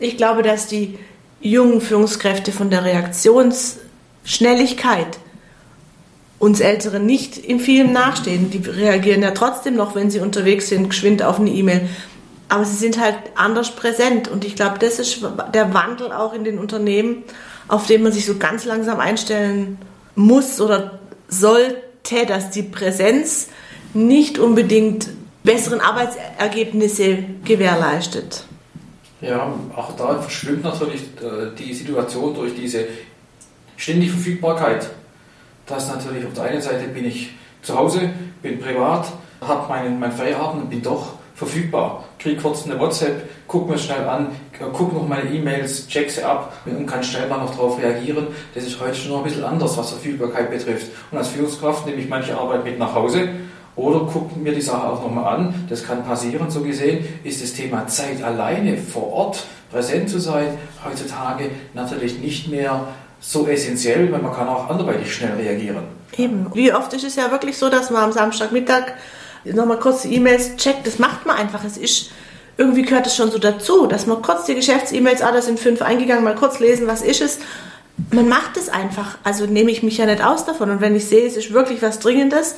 Ich 0.00 0.16
glaube, 0.16 0.42
dass 0.42 0.66
die 0.66 0.98
jungen 1.40 1.80
Führungskräfte 1.80 2.50
von 2.50 2.68
der 2.68 2.84
Reaktionsschnelligkeit 2.84 5.20
uns 6.40 6.58
Älteren 6.58 7.06
nicht 7.06 7.38
in 7.38 7.60
vielem 7.60 7.92
nachstehen. 7.92 8.50
Die 8.50 8.68
reagieren 8.68 9.22
ja 9.22 9.30
trotzdem 9.30 9.76
noch, 9.76 9.94
wenn 9.94 10.10
sie 10.10 10.18
unterwegs 10.18 10.68
sind, 10.68 10.88
geschwind 10.88 11.22
auf 11.22 11.38
eine 11.38 11.50
E-Mail. 11.50 11.88
Aber 12.50 12.64
sie 12.64 12.76
sind 12.76 13.00
halt 13.00 13.16
anders 13.34 13.74
präsent. 13.74 14.28
Und 14.28 14.44
ich 14.44 14.56
glaube, 14.56 14.78
das 14.78 14.98
ist 14.98 15.22
der 15.54 15.72
Wandel 15.72 16.12
auch 16.12 16.34
in 16.34 16.44
den 16.44 16.58
Unternehmen, 16.58 17.22
auf 17.68 17.86
den 17.86 18.02
man 18.02 18.12
sich 18.12 18.26
so 18.26 18.36
ganz 18.36 18.64
langsam 18.64 19.00
einstellen 19.00 19.78
muss 20.14 20.60
oder 20.60 20.98
sollte, 21.28 22.26
dass 22.26 22.50
die 22.50 22.64
Präsenz 22.64 23.48
nicht 23.94 24.38
unbedingt 24.38 25.08
besseren 25.44 25.80
Arbeitsergebnisse 25.80 27.18
gewährleistet. 27.44 28.44
Ja, 29.20 29.54
auch 29.76 29.96
da 29.96 30.20
verschwimmt 30.20 30.64
natürlich 30.64 31.02
äh, 31.22 31.54
die 31.56 31.72
Situation 31.72 32.34
durch 32.34 32.54
diese 32.54 32.86
ständige 33.76 34.12
Verfügbarkeit 34.12 34.90
dass 35.70 35.88
natürlich 35.88 36.26
auf 36.26 36.34
der 36.34 36.44
einen 36.44 36.60
Seite 36.60 36.88
bin 36.88 37.04
ich 37.04 37.30
zu 37.62 37.76
Hause, 37.76 38.10
bin 38.42 38.60
privat, 38.60 39.06
habe 39.40 39.68
meinen, 39.68 39.98
meinen 39.98 40.12
Feierabend 40.12 40.64
und 40.64 40.70
bin 40.70 40.82
doch 40.82 41.14
verfügbar. 41.40 42.04
Krieg 42.18 42.42
kurz 42.42 42.66
eine 42.66 42.78
WhatsApp, 42.78 43.26
guck 43.46 43.66
mir 43.66 43.78
schnell 43.78 44.06
an, 44.06 44.28
guck 44.74 44.92
noch 44.92 45.08
meine 45.08 45.30
E-Mails, 45.30 45.88
check 45.88 46.10
sie 46.10 46.22
ab 46.22 46.52
und 46.66 46.86
kann 46.86 47.02
schnell 47.02 47.26
mal 47.28 47.38
noch 47.38 47.50
darauf 47.52 47.80
reagieren. 47.80 48.26
Das 48.54 48.64
ist 48.64 48.78
heute 48.78 48.94
schon 48.94 49.12
noch 49.12 49.18
ein 49.18 49.24
bisschen 49.24 49.44
anders, 49.44 49.74
was 49.78 49.88
Verfügbarkeit 49.88 50.50
betrifft. 50.50 50.88
Und 51.10 51.16
als 51.16 51.28
Führungskraft 51.28 51.86
nehme 51.86 51.98
ich 51.98 52.10
manche 52.10 52.36
Arbeit 52.36 52.64
mit 52.64 52.78
nach 52.78 52.94
Hause 52.94 53.30
oder 53.74 54.00
gucke 54.00 54.38
mir 54.38 54.54
die 54.54 54.60
Sache 54.60 54.86
auch 54.86 55.02
nochmal 55.02 55.34
an. 55.34 55.66
Das 55.70 55.82
kann 55.82 56.04
passieren, 56.04 56.50
so 56.50 56.60
gesehen 56.60 57.06
ist 57.24 57.42
das 57.42 57.54
Thema 57.54 57.86
Zeit 57.86 58.22
alleine 58.22 58.76
vor 58.76 59.10
Ort 59.10 59.46
präsent 59.72 60.10
zu 60.10 60.18
sein 60.18 60.58
heutzutage 60.84 61.50
natürlich 61.72 62.18
nicht 62.18 62.48
mehr 62.48 62.86
so 63.18 63.46
essentiell, 63.46 64.12
weil 64.12 64.20
man 64.20 64.34
kann 64.34 64.48
auch 64.48 64.68
anderweitig 64.68 65.14
schnell 65.14 65.36
reagieren. 65.36 65.84
Eben. 66.18 66.50
Wie 66.52 66.74
oft 66.74 66.92
ist 66.92 67.04
es 67.04 67.16
ja 67.16 67.30
wirklich 67.30 67.56
so, 67.56 67.70
dass 67.70 67.90
man 67.90 68.04
am 68.04 68.12
Samstagmittag 68.12 68.92
nochmal 69.44 69.78
kurz 69.78 70.02
die 70.02 70.14
E-Mails 70.14 70.56
checkt. 70.56 70.86
Das 70.86 70.98
macht 70.98 71.26
man 71.26 71.36
einfach. 71.36 71.64
Es 71.64 71.76
ist, 71.76 72.10
irgendwie 72.56 72.82
gehört 72.82 73.06
es 73.06 73.16
schon 73.16 73.30
so 73.30 73.38
dazu, 73.38 73.86
dass 73.86 74.06
man 74.06 74.22
kurz 74.22 74.46
die 74.46 74.54
Geschäfts-E-Mails, 74.54 75.22
ah, 75.22 75.32
da 75.32 75.42
sind 75.42 75.58
fünf 75.58 75.82
eingegangen, 75.82 76.24
mal 76.24 76.34
kurz 76.34 76.58
lesen, 76.58 76.86
was 76.86 77.02
ist 77.02 77.20
es. 77.20 77.38
Man 78.12 78.28
macht 78.28 78.56
es 78.56 78.68
einfach. 78.68 79.18
Also 79.24 79.46
nehme 79.46 79.70
ich 79.70 79.82
mich 79.82 79.98
ja 79.98 80.06
nicht 80.06 80.24
aus 80.24 80.44
davon. 80.44 80.70
Und 80.70 80.80
wenn 80.80 80.96
ich 80.96 81.06
sehe, 81.06 81.26
es 81.26 81.36
ist 81.36 81.52
wirklich 81.52 81.82
was 81.82 81.98
Dringendes, 81.98 82.56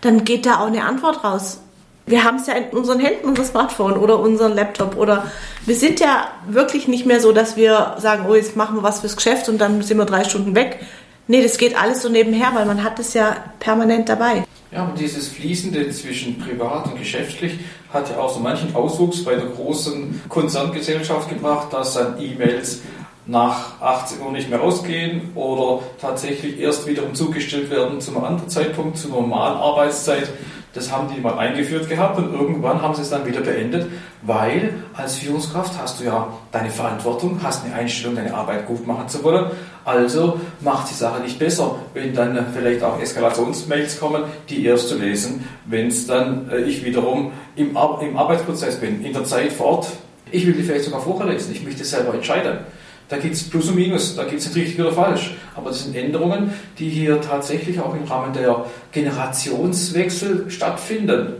dann 0.00 0.24
geht 0.24 0.46
da 0.46 0.60
auch 0.60 0.66
eine 0.66 0.84
Antwort 0.84 1.24
raus. 1.24 1.60
Wir 2.06 2.22
haben 2.22 2.36
es 2.36 2.46
ja 2.46 2.54
in 2.54 2.76
unseren 2.76 3.00
Händen, 3.00 3.28
unser 3.28 3.44
Smartphone 3.44 3.96
oder 3.96 4.18
unseren 4.18 4.54
Laptop. 4.54 4.96
Oder 4.96 5.30
wir 5.64 5.74
sind 5.74 6.00
ja 6.00 6.28
wirklich 6.46 6.86
nicht 6.86 7.06
mehr 7.06 7.20
so, 7.20 7.32
dass 7.32 7.56
wir 7.56 7.96
sagen, 7.98 8.26
oh, 8.28 8.34
jetzt 8.34 8.56
machen 8.56 8.76
wir 8.76 8.82
was 8.82 9.00
fürs 9.00 9.16
Geschäft 9.16 9.48
und 9.48 9.58
dann 9.58 9.80
sind 9.82 9.96
wir 9.96 10.04
drei 10.04 10.24
Stunden 10.24 10.54
weg. 10.54 10.80
Nee, 11.26 11.42
das 11.42 11.56
geht 11.56 11.80
alles 11.80 12.02
so 12.02 12.10
nebenher, 12.10 12.50
weil 12.54 12.66
man 12.66 12.84
hat 12.84 12.98
es 12.98 13.14
ja 13.14 13.36
permanent 13.58 14.10
dabei. 14.10 14.44
Ja, 14.74 14.82
und 14.86 14.98
dieses 14.98 15.28
Fließende 15.28 15.88
zwischen 15.90 16.36
privat 16.40 16.86
und 16.86 16.98
geschäftlich 16.98 17.60
hat 17.92 18.10
ja 18.10 18.18
auch 18.18 18.34
so 18.34 18.40
manchen 18.40 18.74
Auswuchs 18.74 19.24
bei 19.24 19.36
der 19.36 19.46
großen 19.46 20.22
Konzerngesellschaft 20.28 21.28
gebracht, 21.28 21.72
dass 21.72 21.94
dann 21.94 22.20
E-Mails 22.20 22.82
nach 23.24 23.80
18 23.80 24.20
Uhr 24.20 24.32
nicht 24.32 24.50
mehr 24.50 24.60
ausgehen 24.60 25.30
oder 25.36 25.80
tatsächlich 26.00 26.58
erst 26.58 26.88
wiederum 26.88 27.14
zugestellt 27.14 27.70
werden 27.70 28.00
zu 28.00 28.10
einem 28.10 28.24
anderen 28.24 28.50
Zeitpunkt, 28.50 28.98
zur 28.98 29.12
normalen 29.12 29.58
Arbeitszeit. 29.58 30.28
Das 30.74 30.90
haben 30.90 31.08
die 31.14 31.20
mal 31.20 31.38
eingeführt 31.38 31.88
gehabt 31.88 32.18
und 32.18 32.34
irgendwann 32.34 32.82
haben 32.82 32.94
sie 32.94 33.02
es 33.02 33.10
dann 33.10 33.24
wieder 33.24 33.40
beendet, 33.40 33.86
weil 34.22 34.74
als 34.92 35.16
Führungskraft 35.18 35.78
hast 35.80 36.00
du 36.00 36.04
ja 36.04 36.26
deine 36.50 36.70
Verantwortung, 36.70 37.38
hast 37.42 37.64
eine 37.64 37.74
Einstellung, 37.74 38.16
deine 38.16 38.34
Arbeit 38.34 38.66
gut 38.66 38.84
machen 38.84 39.08
zu 39.08 39.22
wollen. 39.22 39.52
Also 39.84 40.40
macht 40.60 40.90
die 40.90 40.94
Sache 40.94 41.22
nicht 41.22 41.38
besser, 41.38 41.76
wenn 41.92 42.12
dann 42.12 42.46
vielleicht 42.52 42.82
auch 42.82 43.00
Eskalationsmails 43.00 44.00
kommen, 44.00 44.24
die 44.48 44.64
erst 44.66 44.88
zu 44.88 44.98
lesen, 44.98 45.48
wenn 45.66 45.88
es 45.88 46.08
dann 46.08 46.50
äh, 46.50 46.62
ich 46.62 46.84
wiederum 46.84 47.32
im, 47.54 47.76
im 48.00 48.16
Arbeitsprozess 48.16 48.80
bin, 48.80 49.04
in 49.04 49.12
der 49.12 49.24
Zeit 49.24 49.52
fort. 49.52 49.86
Ich 50.32 50.44
will 50.44 50.54
die 50.54 50.64
vielleicht 50.64 50.86
sogar 50.86 51.00
vorher 51.00 51.32
lesen, 51.32 51.52
ich 51.52 51.62
möchte 51.62 51.84
selber 51.84 52.14
entscheiden. 52.14 52.58
Da 53.08 53.18
gibt 53.18 53.34
es 53.34 53.48
Plus 53.48 53.68
und 53.68 53.76
Minus, 53.76 54.16
da 54.16 54.24
gibt 54.24 54.40
es 54.40 54.46
nicht 54.46 54.56
richtig 54.56 54.80
oder 54.80 54.92
falsch. 54.92 55.34
Aber 55.54 55.70
das 55.70 55.84
sind 55.84 55.94
Änderungen, 55.94 56.52
die 56.78 56.88
hier 56.88 57.20
tatsächlich 57.20 57.78
auch 57.80 57.94
im 57.94 58.04
Rahmen 58.04 58.32
der 58.32 58.64
Generationswechsel 58.92 60.50
stattfinden. 60.50 61.34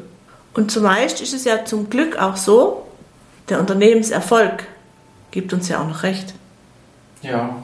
Und 0.52 0.71
zumeist 0.71 1.21
ist 1.21 1.35
es 1.35 1.44
ja 1.44 1.64
zum 1.64 1.90
Glück 1.90 2.16
auch 2.21 2.37
so, 2.37 2.87
der 3.49 3.61
Unternehmenserfolg 3.61 4.64
gibt 5.30 5.52
uns 5.52 5.68
ja 5.68 5.83
auch 5.83 5.88
noch 5.88 6.02
recht. 6.02 6.35
Ja, 7.23 7.63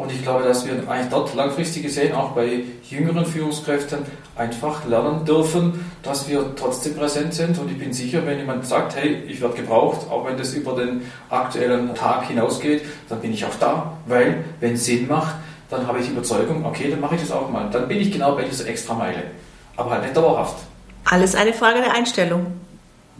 und 0.00 0.10
ich 0.10 0.22
glaube, 0.22 0.44
dass 0.44 0.64
wir 0.64 0.72
eigentlich 0.88 1.10
dort 1.10 1.34
langfristig 1.34 1.82
gesehen, 1.82 2.14
auch 2.14 2.30
bei 2.30 2.62
jüngeren 2.88 3.26
Führungskräften, 3.26 3.98
einfach 4.34 4.86
lernen 4.86 5.26
dürfen, 5.26 5.84
dass 6.02 6.26
wir 6.26 6.54
trotzdem 6.56 6.96
präsent 6.96 7.34
sind. 7.34 7.58
Und 7.58 7.70
ich 7.70 7.78
bin 7.78 7.92
sicher, 7.92 8.24
wenn 8.24 8.38
jemand 8.38 8.66
sagt, 8.66 8.96
hey, 8.96 9.22
ich 9.28 9.42
werde 9.42 9.56
gebraucht, 9.56 10.08
auch 10.10 10.24
wenn 10.24 10.38
das 10.38 10.54
über 10.54 10.74
den 10.74 11.02
aktuellen 11.28 11.94
Tag 11.94 12.28
hinausgeht, 12.28 12.82
dann 13.10 13.20
bin 13.20 13.34
ich 13.34 13.44
auch 13.44 13.54
da, 13.60 13.92
weil 14.06 14.42
wenn 14.60 14.72
es 14.72 14.86
Sinn 14.86 15.06
macht, 15.06 15.34
dann 15.68 15.86
habe 15.86 15.98
ich 15.98 16.06
die 16.06 16.12
Überzeugung, 16.12 16.64
okay, 16.64 16.88
dann 16.90 17.00
mache 17.00 17.16
ich 17.16 17.20
das 17.20 17.30
auch 17.30 17.50
mal. 17.50 17.68
Dann 17.70 17.86
bin 17.86 18.00
ich 18.00 18.10
genau 18.10 18.34
bei 18.34 18.44
dieser 18.44 18.66
Extrameile. 18.68 19.24
Aber 19.76 19.90
halt 19.90 20.02
nicht 20.04 20.16
dauerhaft. 20.16 20.56
Alles 21.04 21.34
eine 21.34 21.52
Frage 21.52 21.82
der 21.82 21.92
Einstellung. 21.92 22.46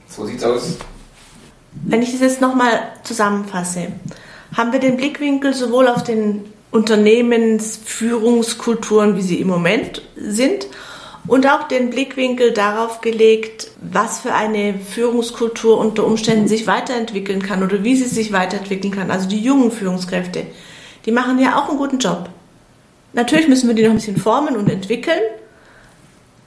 So 0.08 0.24
sieht's 0.24 0.44
aus. 0.44 0.78
Wenn 1.72 2.00
ich 2.00 2.12
das 2.12 2.22
jetzt 2.22 2.40
nochmal 2.40 2.80
zusammenfasse, 3.02 3.88
haben 4.56 4.72
wir 4.72 4.80
den 4.80 4.96
Blickwinkel 4.96 5.52
sowohl 5.52 5.86
auf 5.86 6.02
den 6.02 6.42
Unternehmensführungskulturen, 6.70 9.16
wie 9.16 9.22
sie 9.22 9.40
im 9.40 9.48
Moment 9.48 10.02
sind, 10.16 10.68
und 11.26 11.46
auch 11.46 11.68
den 11.68 11.90
Blickwinkel 11.90 12.52
darauf 12.52 13.02
gelegt, 13.02 13.70
was 13.80 14.20
für 14.20 14.32
eine 14.32 14.78
Führungskultur 14.78 15.76
unter 15.78 16.06
Umständen 16.06 16.48
sich 16.48 16.66
weiterentwickeln 16.66 17.42
kann 17.42 17.62
oder 17.62 17.84
wie 17.84 17.94
sie 17.94 18.08
sich 18.08 18.32
weiterentwickeln 18.32 18.92
kann. 18.92 19.10
Also 19.10 19.28
die 19.28 19.40
jungen 19.40 19.70
Führungskräfte, 19.70 20.46
die 21.04 21.12
machen 21.12 21.38
ja 21.38 21.58
auch 21.58 21.68
einen 21.68 21.76
guten 21.78 21.98
Job. 21.98 22.30
Natürlich 23.12 23.48
müssen 23.48 23.68
wir 23.68 23.74
die 23.74 23.82
noch 23.82 23.90
ein 23.90 23.96
bisschen 23.96 24.16
formen 24.16 24.56
und 24.56 24.70
entwickeln. 24.70 25.20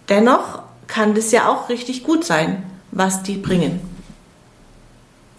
Dennoch 0.09 0.63
kann 0.87 1.13
das 1.13 1.31
ja 1.31 1.49
auch 1.49 1.69
richtig 1.69 2.03
gut 2.03 2.23
sein, 2.23 2.63
was 2.91 3.21
die 3.23 3.37
bringen. 3.37 3.79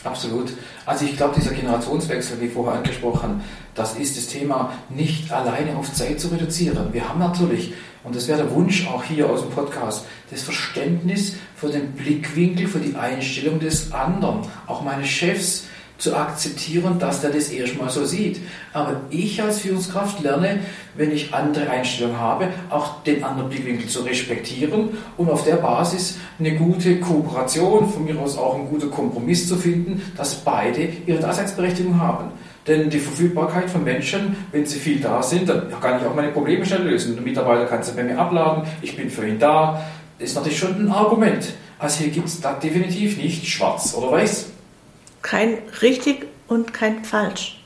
Absolut. 0.04 0.52
Also 0.86 1.06
ich 1.06 1.16
glaube, 1.16 1.34
dieser 1.36 1.52
Generationswechsel, 1.52 2.40
wie 2.40 2.48
vorher 2.48 2.74
angesprochen, 2.74 3.42
das 3.74 3.96
ist 3.96 4.16
das 4.16 4.26
Thema 4.26 4.72
nicht 4.90 5.32
alleine 5.32 5.76
auf 5.76 5.92
Zeit 5.92 6.20
zu 6.20 6.28
reduzieren. 6.28 6.92
Wir 6.92 7.08
haben 7.08 7.18
natürlich, 7.18 7.72
und 8.04 8.14
das 8.14 8.28
wäre 8.28 8.42
der 8.42 8.50
Wunsch 8.50 8.86
auch 8.86 9.02
hier 9.02 9.30
aus 9.30 9.40
dem 9.40 9.50
Podcast, 9.50 10.04
das 10.30 10.42
Verständnis 10.42 11.36
für 11.56 11.68
den 11.68 11.92
Blickwinkel, 11.92 12.68
für 12.68 12.80
die 12.80 12.96
Einstellung 12.96 13.60
des 13.60 13.92
anderen, 13.92 14.40
auch 14.66 14.82
meines 14.82 15.08
Chefs, 15.08 15.64
zu 15.98 16.16
akzeptieren, 16.16 16.98
dass 16.98 17.20
der 17.20 17.30
das 17.30 17.48
erstmal 17.48 17.88
so 17.88 18.04
sieht. 18.04 18.40
Aber 18.72 19.00
ich 19.10 19.40
als 19.40 19.60
Führungskraft 19.60 20.22
lerne, 20.22 20.60
wenn 20.96 21.12
ich 21.12 21.32
andere 21.32 21.70
Einstellungen 21.70 22.18
habe, 22.18 22.48
auch 22.70 23.02
den 23.04 23.22
anderen 23.22 23.48
Blickwinkel 23.48 23.88
zu 23.88 24.00
respektieren 24.00 24.90
und 25.16 25.30
auf 25.30 25.44
der 25.44 25.56
Basis 25.56 26.18
eine 26.38 26.56
gute 26.56 26.98
Kooperation, 26.98 27.88
von 27.88 28.04
mir 28.04 28.18
aus 28.18 28.36
auch 28.36 28.56
einen 28.56 28.68
guten 28.68 28.90
Kompromiss 28.90 29.48
zu 29.48 29.56
finden, 29.56 30.02
dass 30.16 30.34
beide 30.34 30.88
ihre 31.06 31.20
Daseinsberechtigung 31.20 32.00
haben. 32.00 32.32
Denn 32.66 32.88
die 32.88 32.98
Verfügbarkeit 32.98 33.70
von 33.70 33.84
Menschen, 33.84 34.36
wenn 34.50 34.64
sie 34.64 34.78
viel 34.78 34.98
da 34.98 35.22
sind, 35.22 35.48
dann 35.48 35.68
kann 35.80 36.00
ich 36.00 36.06
auch 36.06 36.14
meine 36.14 36.28
Probleme 36.28 36.64
schnell 36.64 36.82
lösen. 36.82 37.14
Der 37.14 37.22
Mitarbeiter 37.22 37.66
kann 37.66 37.82
sie 37.82 37.92
bei 37.92 38.02
mir 38.02 38.18
abladen, 38.18 38.64
ich 38.82 38.96
bin 38.96 39.10
für 39.10 39.26
ihn 39.26 39.38
da. 39.38 39.84
Das 40.18 40.30
ist 40.30 40.36
natürlich 40.36 40.58
schon 40.58 40.74
ein 40.74 40.90
Argument. 40.90 41.52
Also 41.78 42.04
hier 42.04 42.12
gibt 42.12 42.28
es 42.28 42.40
da 42.40 42.54
definitiv 42.54 43.18
nicht 43.18 43.46
schwarz 43.46 43.94
oder 43.94 44.12
weiß 44.12 44.53
kein 45.24 45.58
richtig 45.82 46.26
und 46.46 46.72
kein 46.72 47.02
falsch. 47.04 47.58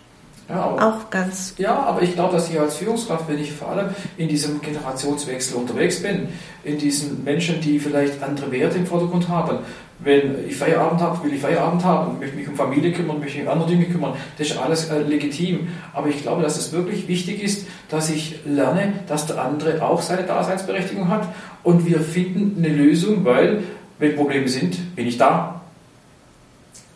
Ja, 0.49 0.63
aber, 0.63 0.89
auch 0.89 1.11
ganz. 1.11 1.55
Ja, 1.59 1.75
aber 1.75 2.01
ich 2.01 2.15
glaube, 2.15 2.33
dass 2.33 2.49
ich 2.49 2.59
als 2.59 2.77
Führungskraft, 2.77 3.29
wenn 3.29 3.39
ich 3.39 3.53
vor 3.53 3.69
allem 3.69 3.91
in 4.17 4.29
diesem 4.29 4.63
Generationswechsel 4.63 5.59
unterwegs 5.59 6.03
bin, 6.03 6.29
in 6.65 6.79
diesen 6.79 7.23
Menschen, 7.23 7.61
die 7.61 7.79
vielleicht 7.79 8.23
andere 8.23 8.51
Werte 8.51 8.79
im 8.79 8.87
Vordergrund 8.87 9.29
haben, 9.29 9.59
wenn 9.99 10.49
ich 10.49 10.57
Feierabend 10.57 11.03
habe, 11.03 11.23
will 11.25 11.35
ich 11.35 11.41
Feierabend 11.41 11.85
haben, 11.85 12.19
möchte 12.21 12.37
mich 12.37 12.49
um 12.49 12.55
Familie 12.55 12.93
kümmern, 12.93 13.19
möchte 13.19 13.39
mich 13.39 13.47
um 13.47 13.53
andere 13.53 13.69
Dinge 13.69 13.87
kümmern, 13.87 14.15
das 14.39 14.47
ist 14.49 14.57
alles 14.57 14.89
äh, 14.89 15.01
legitim. 15.01 15.69
Aber 15.93 16.09
ich 16.09 16.23
glaube, 16.23 16.41
dass 16.41 16.57
es 16.57 16.73
wirklich 16.73 17.09
wichtig 17.09 17.43
ist, 17.43 17.67
dass 17.91 18.09
ich 18.09 18.39
lerne, 18.47 19.01
dass 19.09 19.27
der 19.27 19.45
andere 19.45 19.83
auch 19.83 20.01
seine 20.01 20.23
Daseinsberechtigung 20.23 21.09
hat 21.09 21.29
und 21.65 21.85
wir 21.85 22.01
finden 22.01 22.65
eine 22.65 22.73
Lösung, 22.73 23.25
weil, 23.25 23.65
wenn 23.99 24.15
Probleme 24.15 24.49
sind, 24.49 24.95
bin 24.95 25.09
ich 25.09 25.19
da, 25.19 25.58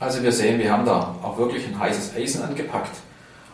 also 0.02 0.22
wir 0.22 0.32
sehen, 0.32 0.58
wir 0.58 0.72
haben 0.72 0.84
da 0.84 1.14
auch 1.22 1.38
wirklich 1.38 1.64
ein 1.66 1.78
heißes 1.78 2.16
Eisen 2.16 2.42
angepackt. 2.42 2.96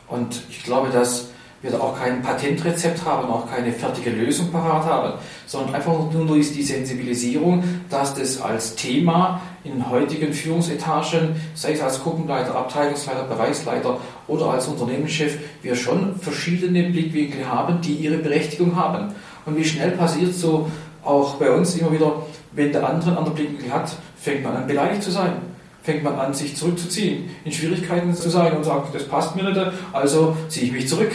Und 0.08 0.42
ich 0.48 0.62
glaube, 0.64 0.88
dass 0.88 1.26
wir 1.60 1.70
da 1.70 1.80
auch 1.80 1.98
kein 1.98 2.22
Patentrezept 2.22 3.04
haben, 3.04 3.28
auch 3.28 3.50
keine 3.50 3.72
fertige 3.72 4.10
Lösung 4.10 4.50
parat 4.50 4.84
haben, 4.84 5.18
sondern 5.44 5.74
einfach 5.74 5.92
nur 5.92 6.24
durch 6.24 6.52
die 6.52 6.62
Sensibilisierung, 6.62 7.64
dass 7.90 8.14
das 8.14 8.40
als 8.40 8.76
Thema 8.76 9.42
in 9.64 9.90
heutigen 9.90 10.32
Führungsetagen, 10.32 11.36
sei 11.54 11.72
es 11.72 11.82
als 11.82 12.02
Gruppenleiter, 12.02 12.54
Abteilungsleiter, 12.54 13.24
Bereichsleiter 13.24 13.98
oder 14.28 14.46
als 14.50 14.68
Unternehmenschef, 14.68 15.36
wir 15.62 15.74
schon 15.74 16.18
verschiedene 16.20 16.84
Blickwinkel 16.90 17.46
haben, 17.46 17.80
die 17.82 17.94
ihre 17.94 18.18
Berechtigung 18.18 18.76
haben. 18.76 19.12
Und 19.44 19.56
wie 19.56 19.64
schnell 19.64 19.90
passiert 19.90 20.32
so 20.32 20.70
auch 21.04 21.34
bei 21.34 21.50
uns 21.50 21.76
immer 21.76 21.92
wieder, 21.92 22.22
wenn 22.52 22.72
der 22.72 22.88
andere 22.88 23.10
einen 23.10 23.18
anderen 23.18 23.34
Blickwinkel 23.34 23.72
hat, 23.72 23.90
fängt 24.16 24.44
man 24.44 24.56
an 24.56 24.66
beleidigt 24.66 25.02
zu 25.02 25.10
sein 25.10 25.48
fängt 25.82 26.02
man 26.02 26.18
an, 26.18 26.34
sich 26.34 26.56
zurückzuziehen, 26.56 27.30
in 27.44 27.52
Schwierigkeiten 27.52 28.14
zu 28.14 28.28
sein 28.28 28.56
und 28.56 28.64
sagt, 28.64 28.94
das 28.94 29.04
passt 29.04 29.36
mir 29.36 29.44
nicht, 29.44 29.58
also 29.92 30.36
ziehe 30.48 30.66
ich 30.66 30.72
mich 30.72 30.88
zurück. 30.88 31.12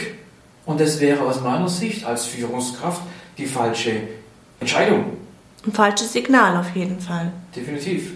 Und 0.66 0.80
das 0.80 1.00
wäre 1.00 1.22
aus 1.22 1.42
meiner 1.42 1.68
Sicht 1.68 2.04
als 2.04 2.26
Führungskraft 2.26 3.02
die 3.36 3.46
falsche 3.46 3.92
Entscheidung. 4.60 5.04
Ein 5.66 5.72
falsches 5.72 6.12
Signal 6.12 6.56
auf 6.56 6.74
jeden 6.74 6.98
Fall. 7.00 7.32
Definitiv. 7.54 8.12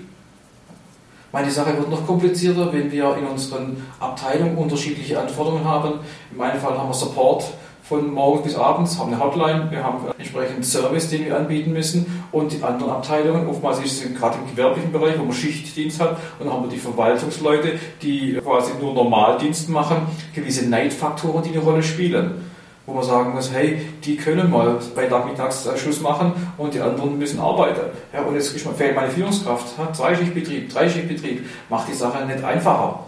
Meine 1.30 1.50
Sache 1.50 1.76
wird 1.76 1.90
noch 1.90 2.06
komplizierter, 2.06 2.72
wenn 2.72 2.90
wir 2.90 3.16
in 3.18 3.26
unseren 3.26 3.82
Abteilungen 4.00 4.56
unterschiedliche 4.56 5.20
Anforderungen 5.20 5.64
haben. 5.64 6.00
In 6.30 6.38
meinem 6.38 6.58
Fall 6.58 6.76
haben 6.76 6.88
wir 6.88 6.94
Support 6.94 7.44
von 7.88 8.12
morgens 8.12 8.42
bis 8.42 8.54
abends, 8.56 8.98
haben 8.98 9.12
eine 9.12 9.22
Hotline, 9.22 9.70
wir 9.70 9.82
haben 9.82 10.06
entsprechend 10.18 10.64
Service, 10.64 11.08
den 11.08 11.24
wir 11.24 11.36
anbieten 11.36 11.72
müssen 11.72 12.22
und 12.32 12.52
die 12.52 12.62
anderen 12.62 12.92
Abteilungen, 12.92 13.48
oftmals 13.48 13.78
ist 13.80 14.04
es 14.04 14.14
gerade 14.14 14.36
im 14.38 14.50
gewerblichen 14.50 14.92
Bereich, 14.92 15.18
wo 15.18 15.24
man 15.24 15.32
Schichtdienst 15.32 16.00
hat 16.00 16.18
und 16.38 16.46
dann 16.46 16.52
haben 16.52 16.64
wir 16.64 16.70
die 16.70 16.78
Verwaltungsleute, 16.78 17.78
die 18.02 18.38
quasi 18.42 18.72
nur 18.80 18.92
Normaldienst 18.92 19.68
machen, 19.70 19.96
gewisse 20.34 20.68
Neidfaktoren, 20.68 21.42
die 21.42 21.50
eine 21.50 21.60
Rolle 21.60 21.82
spielen 21.82 22.48
wo 22.88 22.94
man 22.94 23.04
sagen 23.04 23.34
muss, 23.34 23.52
hey, 23.52 23.86
die 24.02 24.16
können 24.16 24.50
mal 24.50 24.78
bei 24.96 25.06
Nachmittags 25.08 25.68
Schluss 25.76 26.00
machen 26.00 26.32
und 26.56 26.72
die 26.72 26.80
anderen 26.80 27.18
müssen 27.18 27.38
arbeiten. 27.38 27.82
Ja, 28.14 28.22
und 28.22 28.34
jetzt 28.34 28.58
fehlt 28.58 28.96
meine 28.96 29.10
Führungskraft. 29.10 29.76
Ja, 29.76 29.92
Zweischichtbetrieb, 29.92 30.72
Dreischichtbetrieb 30.72 31.44
macht 31.68 31.88
die 31.88 31.92
Sache 31.92 32.24
nicht 32.24 32.42
einfacher. 32.42 33.04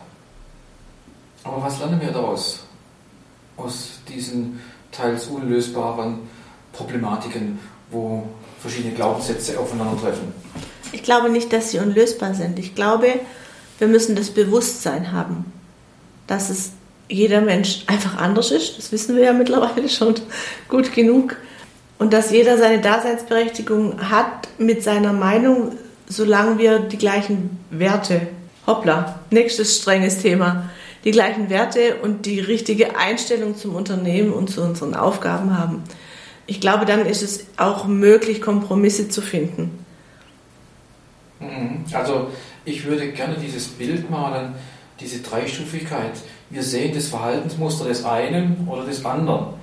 Aber 1.44 1.62
was 1.62 1.78
lernen 1.78 1.98
wir 1.98 2.10
daraus? 2.10 2.66
Aus 3.56 4.00
diesen 4.06 4.60
teils 4.92 5.26
unlösbaren 5.26 6.18
Problematiken, 6.72 7.58
wo 7.90 8.28
verschiedene 8.60 8.94
Glaubenssätze 8.94 9.58
aufeinandertreffen? 9.58 10.32
Ich 10.92 11.02
glaube 11.02 11.30
nicht, 11.30 11.52
dass 11.52 11.70
sie 11.70 11.78
unlösbar 11.78 12.34
sind. 12.34 12.58
Ich 12.58 12.74
glaube, 12.74 13.20
wir 13.78 13.88
müssen 13.88 14.16
das 14.16 14.30
Bewusstsein 14.30 15.12
haben, 15.12 15.52
dass 16.26 16.50
es 16.50 16.72
jeder 17.08 17.40
Mensch 17.40 17.84
einfach 17.86 18.18
anders 18.18 18.50
ist. 18.50 18.78
Das 18.78 18.92
wissen 18.92 19.16
wir 19.16 19.24
ja 19.24 19.32
mittlerweile 19.32 19.88
schon 19.88 20.14
gut 20.68 20.92
genug. 20.92 21.36
Und 21.98 22.12
dass 22.12 22.30
jeder 22.30 22.56
seine 22.56 22.80
Daseinsberechtigung 22.80 24.10
hat 24.10 24.48
mit 24.58 24.82
seiner 24.82 25.12
Meinung, 25.12 25.72
solange 26.08 26.58
wir 26.58 26.78
die 26.78 26.96
gleichen 26.96 27.58
Werte, 27.70 28.28
hoppla, 28.66 29.20
nächstes 29.30 29.76
strenges 29.76 30.18
Thema, 30.18 30.70
die 31.04 31.10
gleichen 31.10 31.50
Werte 31.50 31.96
und 32.02 32.26
die 32.26 32.40
richtige 32.40 32.96
Einstellung 32.96 33.56
zum 33.56 33.74
Unternehmen 33.74 34.32
und 34.32 34.50
zu 34.50 34.62
unseren 34.62 34.94
Aufgaben 34.94 35.56
haben. 35.56 35.82
Ich 36.46 36.60
glaube, 36.60 36.84
dann 36.84 37.06
ist 37.06 37.22
es 37.22 37.46
auch 37.56 37.86
möglich, 37.86 38.40
Kompromisse 38.40 39.08
zu 39.08 39.22
finden. 39.22 39.84
Mhm. 41.38 41.84
Also 41.92 42.28
ich 42.64 42.84
würde 42.84 43.12
gerne 43.12 43.36
dieses 43.36 43.68
Bild 43.68 44.10
malen, 44.10 44.54
diese 45.00 45.20
Dreistufigkeit. 45.20 46.12
Wir 46.50 46.62
sehen 46.62 46.94
das 46.94 47.08
Verhaltensmuster 47.08 47.86
des 47.86 48.04
einen 48.04 48.68
oder 48.68 48.84
des 48.84 49.04
anderen. 49.04 49.54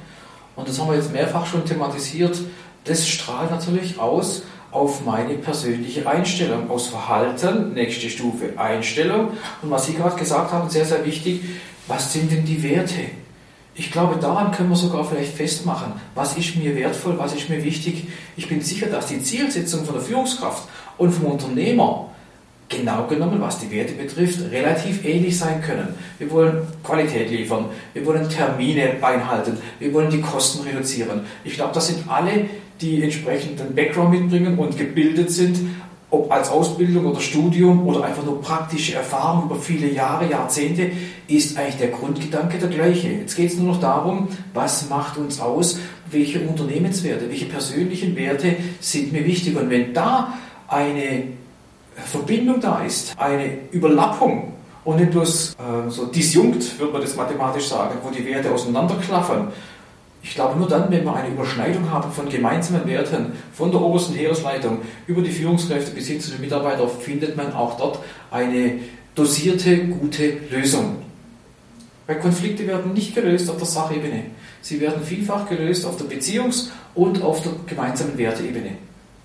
Und 0.56 0.67
das 0.67 0.79
haben 0.79 0.89
wir 0.89 0.96
jetzt 0.96 1.13
mehrfach 1.13 1.46
schon 1.46 1.65
thematisiert. 1.65 2.39
Das 2.86 3.08
strahlt 3.08 3.51
natürlich 3.51 4.00
aus 4.00 4.44
auf 4.71 5.05
meine 5.05 5.36
persönliche 5.36 6.07
Einstellung, 6.07 6.69
aus 6.69 6.88
Verhalten, 6.88 7.74
nächste 7.74 8.09
Stufe 8.09 8.57
Einstellung. 8.57 9.31
Und 9.62 9.71
was 9.71 9.86
Sie 9.86 9.93
gerade 9.93 10.17
gesagt 10.17 10.51
haben, 10.51 10.69
sehr, 10.69 10.86
sehr 10.86 11.05
wichtig, 11.05 11.41
was 11.88 12.12
sind 12.13 12.31
denn 12.31 12.45
die 12.45 12.62
Werte? 12.63 13.01
Ich 13.75 13.91
glaube, 13.91 14.19
daran 14.19 14.51
können 14.51 14.69
wir 14.69 14.75
sogar 14.75 15.05
vielleicht 15.05 15.36
festmachen, 15.36 15.93
was 16.15 16.36
ist 16.36 16.55
mir 16.55 16.75
wertvoll, 16.75 17.17
was 17.17 17.36
ist 17.36 17.47
mir 17.47 17.63
wichtig. 17.63 18.07
Ich 18.36 18.50
bin 18.50 18.59
sicher, 18.59 18.88
dass 18.88 19.05
die 19.05 19.21
Zielsetzung 19.21 19.86
von 19.86 19.93
der 19.93 20.03
Führungskraft 20.03 20.67
und 20.97 21.12
vom 21.12 21.25
Unternehmer 21.25 22.09
genau 22.69 23.05
genommen, 23.05 23.39
was 23.39 23.59
die 23.59 23.71
Werte 23.71 23.93
betrifft, 23.93 24.51
relativ 24.51 25.05
ähnlich 25.05 25.38
sein 25.38 25.62
können. 25.62 25.95
Wir 26.17 26.29
wollen 26.31 26.67
Qualität 26.83 27.29
liefern, 27.29 27.65
wir 27.93 28.05
wollen 28.05 28.27
Termine 28.29 28.95
einhalten, 29.01 29.57
wir 29.79 29.93
wollen 29.93 30.09
die 30.09 30.21
Kosten 30.21 30.67
reduzieren. 30.67 31.21
Ich 31.43 31.53
glaube, 31.53 31.74
das 31.74 31.88
sind 31.88 32.09
alle, 32.09 32.45
die 32.81 33.03
entsprechenden 33.03 33.74
Background 33.75 34.12
mitbringen 34.12 34.57
und 34.57 34.77
gebildet 34.77 35.31
sind, 35.31 35.57
ob 36.10 36.31
als 36.31 36.50
Ausbildung 36.50 37.05
oder 37.05 37.19
Studium 37.19 37.86
oder 37.86 38.03
einfach 38.03 38.24
nur 38.24 38.41
praktische 38.41 38.96
Erfahrung 38.96 39.46
über 39.46 39.55
viele 39.55 39.91
Jahre, 39.91 40.29
Jahrzehnte, 40.29 40.91
ist 41.27 41.57
eigentlich 41.57 41.77
der 41.77 41.89
Grundgedanke 41.89 42.57
der 42.57 42.69
gleiche. 42.69 43.10
Jetzt 43.10 43.36
geht 43.36 43.51
es 43.51 43.57
nur 43.57 43.74
noch 43.74 43.81
darum, 43.81 44.29
was 44.53 44.89
macht 44.89 45.17
uns 45.17 45.41
aus, 45.41 45.79
welche 46.10 46.39
Unternehmenswerte, 46.39 47.29
welche 47.29 47.46
persönlichen 47.46 48.15
Werte 48.15 48.55
sind 48.79 49.12
mir 49.12 49.25
wichtig. 49.25 49.57
Und 49.57 49.69
wenn 49.69 49.93
da 49.93 50.34
eine 50.69 51.24
Verbindung 51.96 52.62
da 52.62 52.84
ist, 52.86 53.13
eine 53.17 53.57
Überlappung 53.72 54.53
und 54.85 55.11
bloß 55.11 55.55
äh, 55.55 55.90
so 55.90 56.05
disjunkt, 56.05 56.79
würde 56.79 56.94
man 56.94 57.01
das 57.01 57.18
mathematisch 57.18 57.68
sagen, 57.68 57.98
wo 58.01 58.09
die 58.09 58.25
Werte 58.25 58.50
auseinanderklaffern. 58.50 59.50
Ich 60.27 60.35
glaube, 60.35 60.59
nur 60.59 60.68
dann, 60.68 60.92
wenn 60.92 61.05
wir 61.05 61.16
eine 61.16 61.29
Überschneidung 61.29 61.90
haben 61.90 62.11
von 62.11 62.27
gemeinsamen 62.27 62.85
Werten, 62.85 63.31
von 63.53 63.72
der 63.72 63.81
obersten 63.81 64.13
Heeresleitung 64.13 64.79
über 65.07 65.22
die 65.22 65.31
Führungskräfte 65.31 65.92
bis 65.92 66.07
hin 66.07 66.20
zu 66.20 66.31
den 66.31 66.42
Mitarbeitern, 66.42 66.90
findet 67.00 67.37
man 67.37 67.53
auch 67.53 67.77
dort 67.77 68.00
eine 68.29 68.79
dosierte, 69.16 69.77
gute 69.87 70.33
Lösung. 70.51 70.98
Weil 72.05 72.20
Konflikte 72.20 72.68
werden 72.68 72.94
nicht 72.94 73.16
gelöst 73.16 73.50
auf 73.50 73.57
der 73.57 73.66
Sachebene. 73.66 74.25
Sie 74.61 74.81
werden 74.81 75.01
vielfach 75.03 75.48
gelöst 75.48 75.85
auf 75.85 75.96
der 75.96 76.07
Beziehungs- 76.07 76.70
und 76.94 77.22
auf 77.22 77.42
der 77.42 77.53
gemeinsamen 77.66 78.18
Werteebene. 78.18 78.72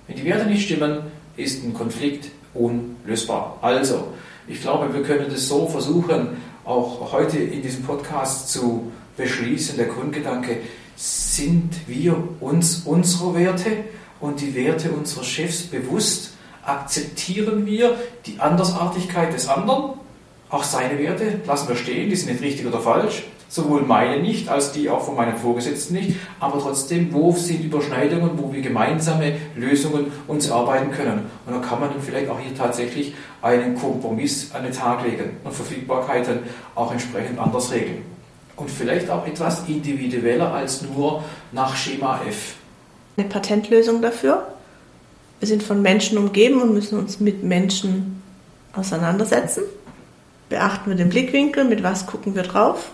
Wenn 0.07 0.17
die 0.17 0.25
Werte 0.25 0.47
nicht 0.47 0.65
stimmen, 0.65 0.99
ist 1.37 1.65
ein 1.65 1.75
Konflikt 1.75 2.31
unlösbar. 2.55 3.59
Also, 3.61 4.09
ich 4.47 4.61
glaube, 4.61 4.95
wir 4.95 5.03
können 5.03 5.27
das 5.29 5.49
so 5.49 5.67
versuchen, 5.67 6.29
auch 6.65 7.13
heute 7.13 7.39
in 7.39 7.61
diesem 7.61 7.83
Podcast 7.83 8.51
zu 8.51 8.93
beschließen. 9.17 9.77
Der 9.77 9.87
Grundgedanke, 9.87 10.59
sind 11.03 11.89
wir 11.89 12.17
uns 12.39 12.83
unserer 12.85 13.35
Werte 13.35 13.71
und 14.21 14.41
die 14.41 14.55
Werte 14.55 14.93
unserer 14.93 15.25
Chefs 15.25 15.63
bewusst? 15.63 16.35
Akzeptieren 16.65 17.67
wir 17.67 17.97
die 18.25 18.39
Andersartigkeit 18.39 19.33
des 19.33 19.49
anderen? 19.49 19.95
Auch 20.49 20.63
seine 20.63 20.99
Werte 21.01 21.41
lassen 21.45 21.69
wir 21.69 21.75
stehen, 21.75 22.09
die 22.09 22.15
sind 22.15 22.31
nicht 22.31 22.43
richtig 22.43 22.67
oder 22.67 22.79
falsch 22.79 23.25
sowohl 23.53 23.83
meine 23.83 24.23
nicht 24.23 24.49
als 24.49 24.73
die 24.73 24.89
auch 24.89 25.03
von 25.03 25.15
meinen 25.15 25.37
Vorgesetzten 25.37 25.93
nicht, 25.93 26.17
aber 26.41 26.59
trotzdem, 26.59 27.13
wo 27.13 27.33
sind 27.33 27.63
Überschneidungen, 27.63 28.31
wo 28.37 28.51
wir 28.51 28.63
gemeinsame 28.63 29.35
Lösungen 29.55 30.07
uns 30.27 30.49
erarbeiten 30.49 30.91
können. 30.91 31.27
Und 31.45 31.53
dann 31.53 31.61
kann 31.61 31.79
man 31.79 31.91
dann 31.91 32.01
vielleicht 32.01 32.31
auch 32.31 32.41
hier 32.41 32.55
tatsächlich 32.55 33.15
einen 33.43 33.75
Kompromiss 33.75 34.51
an 34.55 34.63
den 34.63 34.73
Tag 34.73 35.05
legen 35.05 35.37
und 35.45 35.53
Verfügbarkeiten 35.53 36.39
auch 36.75 36.93
entsprechend 36.93 37.39
anders 37.39 37.71
regeln. 37.71 38.12
Und 38.57 38.71
vielleicht 38.71 39.11
auch 39.11 39.27
etwas 39.27 39.69
individueller 39.69 40.53
als 40.53 40.83
nur 40.83 41.25
nach 41.53 41.75
Schema 41.77 42.21
F. 42.29 42.55
Eine 43.17 43.29
Patentlösung 43.29 44.03
dafür. 44.03 44.47
Wir 45.41 45.49
sind 45.49 45.63
von 45.63 45.83
Menschen 45.83 46.19
umgeben 46.19 46.63
und 46.63 46.73
müssen 46.73 46.99
uns 46.99 47.19
mit 47.19 47.43
Menschen 47.43 48.23
auseinandersetzen. 48.75 49.65
Beachten 50.49 50.91
wir 50.91 50.97
den 50.97 51.09
Blickwinkel, 51.09 51.65
mit 51.65 51.83
was 51.83 52.07
gucken 52.07 52.35
wir 52.35 52.43
drauf 52.43 52.91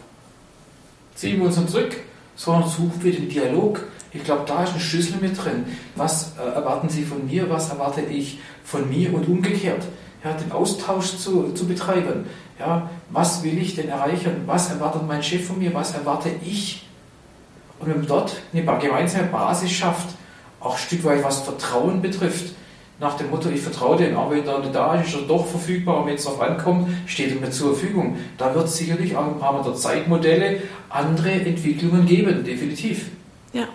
ziehen 1.18 1.38
wir 1.40 1.46
uns 1.46 1.56
dann 1.56 1.68
zurück, 1.68 1.96
sondern 2.36 2.68
suchen 2.68 3.02
wir 3.02 3.12
den 3.12 3.28
Dialog. 3.28 3.84
Ich 4.12 4.24
glaube, 4.24 4.44
da 4.46 4.64
ist 4.64 4.74
ein 4.74 4.80
Schlüssel 4.80 5.16
mit 5.20 5.36
drin. 5.36 5.66
Was 5.96 6.32
äh, 6.38 6.54
erwarten 6.54 6.88
Sie 6.88 7.02
von 7.02 7.26
mir, 7.26 7.50
was 7.50 7.70
erwarte 7.70 8.00
ich 8.02 8.38
von 8.64 8.88
mir 8.88 9.12
und 9.12 9.28
umgekehrt. 9.28 9.84
Ja, 10.24 10.32
den 10.32 10.50
Austausch 10.50 11.16
zu, 11.16 11.52
zu 11.52 11.66
betreiben. 11.66 12.26
Ja, 12.58 12.90
was 13.10 13.42
will 13.44 13.56
ich 13.58 13.76
denn 13.76 13.88
erreichen? 13.88 14.42
Was 14.46 14.70
erwartet 14.70 15.02
mein 15.06 15.22
Chef 15.22 15.46
von 15.46 15.58
mir? 15.58 15.72
Was 15.74 15.94
erwarte 15.94 16.30
ich? 16.44 16.86
Und 17.78 17.88
wenn 17.88 17.98
man 17.98 18.06
dort 18.06 18.36
eine 18.52 18.64
gemeinsame 18.80 19.28
Basis 19.28 19.70
schafft, 19.70 20.08
auch 20.60 20.74
ein 20.74 20.78
Stück 20.78 21.04
weit 21.04 21.22
was 21.22 21.42
Vertrauen 21.42 22.02
betrifft, 22.02 22.54
nach 23.00 23.16
dem 23.16 23.30
Motto, 23.30 23.48
ich 23.48 23.60
vertraue 23.60 23.96
dem, 23.96 24.16
aber 24.16 24.32
wenn 24.32 24.46
er 24.46 24.58
nicht 24.58 24.74
da 24.74 24.96
ist, 24.96 25.08
ist 25.08 25.14
er 25.14 25.28
doch 25.28 25.46
verfügbar 25.46 26.00
und 26.00 26.08
wenn 26.08 26.16
es 26.16 26.24
darauf 26.24 26.40
ankommt, 26.40 26.88
steht 27.06 27.32
er 27.32 27.40
mir 27.40 27.50
zur 27.50 27.76
Verfügung. 27.76 28.16
Da 28.36 28.52
wird 28.54 28.66
es 28.66 28.76
sicherlich 28.76 29.16
auch 29.16 29.28
im 29.28 29.40
Rahmen 29.40 29.62
der 29.62 29.74
Zeitmodelle 29.74 30.62
andere 30.88 31.30
Entwicklungen 31.30 32.06
geben, 32.06 32.42
definitiv. 32.42 33.10
Ja. 33.52 33.68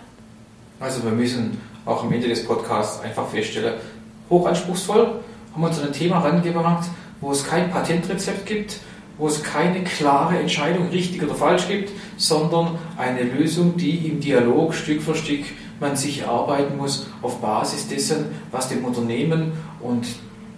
Also 0.78 1.02
wir 1.04 1.12
müssen 1.12 1.58
auch 1.86 2.04
am 2.04 2.12
Ende 2.12 2.28
des 2.28 2.44
Podcasts 2.44 3.00
einfach 3.00 3.26
feststellen, 3.28 3.74
hochanspruchsvoll 4.28 5.20
haben 5.54 5.62
wir 5.62 5.68
uns 5.68 5.78
an 5.78 5.86
ein 5.86 5.92
Thema 5.92 6.22
herangebracht, 6.22 6.88
wo 7.20 7.30
es 7.30 7.46
kein 7.46 7.70
Patentrezept 7.70 8.44
gibt, 8.44 8.80
wo 9.18 9.28
es 9.28 9.42
keine 9.42 9.84
klare 9.84 10.38
Entscheidung, 10.38 10.88
richtig 10.88 11.22
oder 11.22 11.34
falsch 11.34 11.68
gibt, 11.68 11.90
sondern 12.16 12.78
eine 12.98 13.22
Lösung, 13.22 13.76
die 13.76 14.08
im 14.08 14.20
Dialog 14.20 14.74
Stück 14.74 15.00
für 15.00 15.14
Stück 15.14 15.44
man 15.80 15.96
sich 15.96 16.22
erarbeiten 16.22 16.76
muss 16.76 17.06
auf 17.22 17.40
Basis 17.40 17.88
dessen, 17.88 18.26
was 18.50 18.68
dem 18.68 18.84
Unternehmen 18.84 19.52
und 19.80 20.06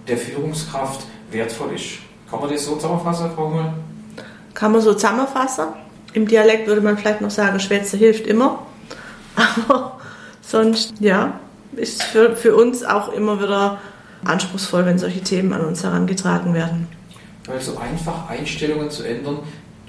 der 0.09 0.17
Führungskraft 0.17 1.01
wertvoll 1.31 1.75
ist. 1.75 1.99
Kann 2.31 2.41
man 2.41 2.51
das 2.51 2.65
so 2.65 2.77
zusammenfassen, 2.77 3.31
Frau 3.35 3.51
Hummel? 3.51 3.73
Kann 4.55 4.73
man 4.73 4.81
so 4.81 4.95
zusammenfassen. 4.95 5.67
Im 6.13 6.27
Dialekt 6.27 6.67
würde 6.67 6.81
man 6.81 6.97
vielleicht 6.97 7.21
noch 7.21 7.31
sagen, 7.31 7.61
Schwätze 7.61 7.97
hilft 7.97 8.27
immer. 8.27 8.63
Aber 9.69 9.99
sonst, 10.41 10.95
ja, 11.01 11.39
ist 11.73 12.03
für, 12.05 12.37
für 12.37 12.57
uns 12.57 12.85
auch 12.85 13.13
immer 13.13 13.43
wieder 13.43 13.79
anspruchsvoll, 14.25 14.87
wenn 14.87 14.99
solche 14.99 15.21
Themen 15.21 15.53
an 15.53 15.65
uns 15.65 15.83
herangetragen 15.83 16.55
werden. 16.55 16.89
Weil 17.47 17.61
so 17.61 17.77
einfach 17.77 18.29
Einstellungen 18.29 18.91
zu 18.91 19.05
ändern, 19.05 19.39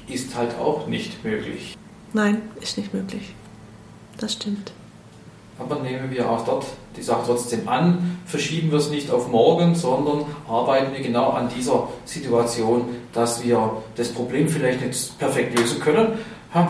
ist 0.07 0.35
halt 0.35 0.57
auch 0.59 0.87
nicht 0.87 1.23
möglich. 1.23 1.77
Nein, 2.13 2.41
ist 2.61 2.77
nicht 2.77 2.93
möglich. 2.93 3.33
Das 4.17 4.33
stimmt. 4.33 4.71
Aber 5.59 5.79
nehmen 5.79 6.11
wir 6.11 6.29
auch 6.29 6.45
dort 6.45 6.65
die 6.95 7.01
Sache 7.01 7.21
trotzdem 7.25 7.67
an, 7.67 8.19
verschieben 8.25 8.71
wir 8.71 8.77
es 8.77 8.89
nicht 8.89 9.09
auf 9.09 9.27
morgen, 9.27 9.73
sondern 9.75 10.25
arbeiten 10.47 10.93
wir 10.93 11.01
genau 11.01 11.31
an 11.31 11.49
dieser 11.55 11.87
Situation, 12.05 12.85
dass 13.13 13.43
wir 13.43 13.81
das 13.95 14.09
Problem 14.09 14.47
vielleicht 14.47 14.81
nicht 14.81 15.17
perfekt 15.17 15.57
lösen 15.57 15.79
können, 15.79 16.19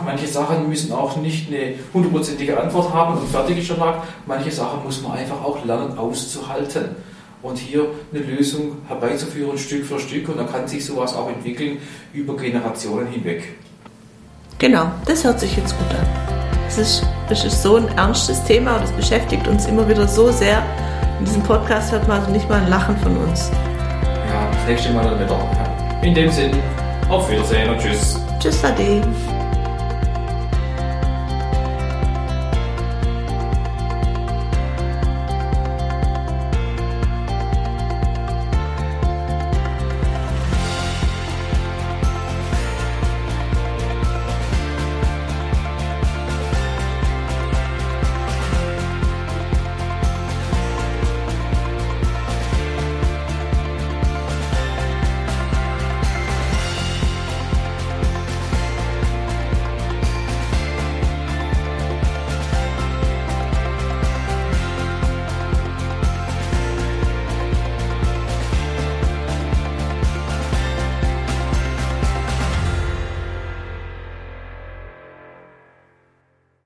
manche 0.04 0.26
Sachen 0.26 0.68
müssen 0.68 0.92
auch 0.92 1.16
nicht 1.16 1.48
eine 1.48 1.74
hundertprozentige 1.94 2.60
Antwort 2.60 2.92
haben 2.92 3.18
und 3.18 3.28
fertig 3.28 3.58
ist 3.58 3.70
der 3.70 3.78
Lack. 3.78 4.02
Manche 4.26 4.50
Sachen 4.50 4.84
muss 4.84 5.02
man 5.02 5.12
einfach 5.12 5.42
auch 5.42 5.64
lernen 5.64 5.96
auszuhalten 5.96 6.96
und 7.42 7.58
hier 7.58 7.86
eine 8.12 8.22
Lösung 8.22 8.78
herbeizuführen, 8.86 9.56
Stück 9.58 9.84
für 9.84 9.98
Stück. 9.98 10.28
Und 10.28 10.38
dann 10.38 10.50
kann 10.50 10.66
sich 10.66 10.84
sowas 10.84 11.14
auch 11.14 11.28
entwickeln 11.28 11.78
über 12.12 12.36
Generationen 12.36 13.06
hinweg. 13.08 13.54
Genau, 14.58 14.90
das 15.06 15.24
hört 15.24 15.38
sich 15.38 15.56
jetzt 15.56 15.76
gut 15.78 15.90
an. 15.90 16.06
Es 16.66 16.78
ist, 16.78 17.06
es 17.30 17.44
ist 17.44 17.62
so 17.62 17.76
ein 17.76 17.88
ernstes 17.96 18.42
Thema 18.44 18.76
und 18.76 18.84
es 18.84 18.92
beschäftigt 18.92 19.46
uns 19.46 19.66
immer 19.66 19.88
wieder 19.88 20.06
so 20.06 20.30
sehr. 20.30 20.62
In 21.18 21.24
diesem 21.24 21.42
Podcast 21.42 21.92
hört 21.92 22.06
man 22.06 22.20
also 22.20 22.32
nicht 22.32 22.48
mal 22.48 22.60
ein 22.60 22.68
Lachen 22.68 22.96
von 22.98 23.16
uns. 23.16 23.50
Ja, 24.02 24.50
das 24.52 24.66
nächste 24.66 24.92
Mal 24.92 25.04
dann 25.04 25.18
wieder. 25.18 26.00
In 26.02 26.14
dem 26.14 26.30
Sinn, 26.30 26.52
auf 27.08 27.30
Wiedersehen 27.30 27.70
und 27.70 27.78
tschüss. 27.80 28.20
Tschüss, 28.40 28.64
Ade. 28.64 29.02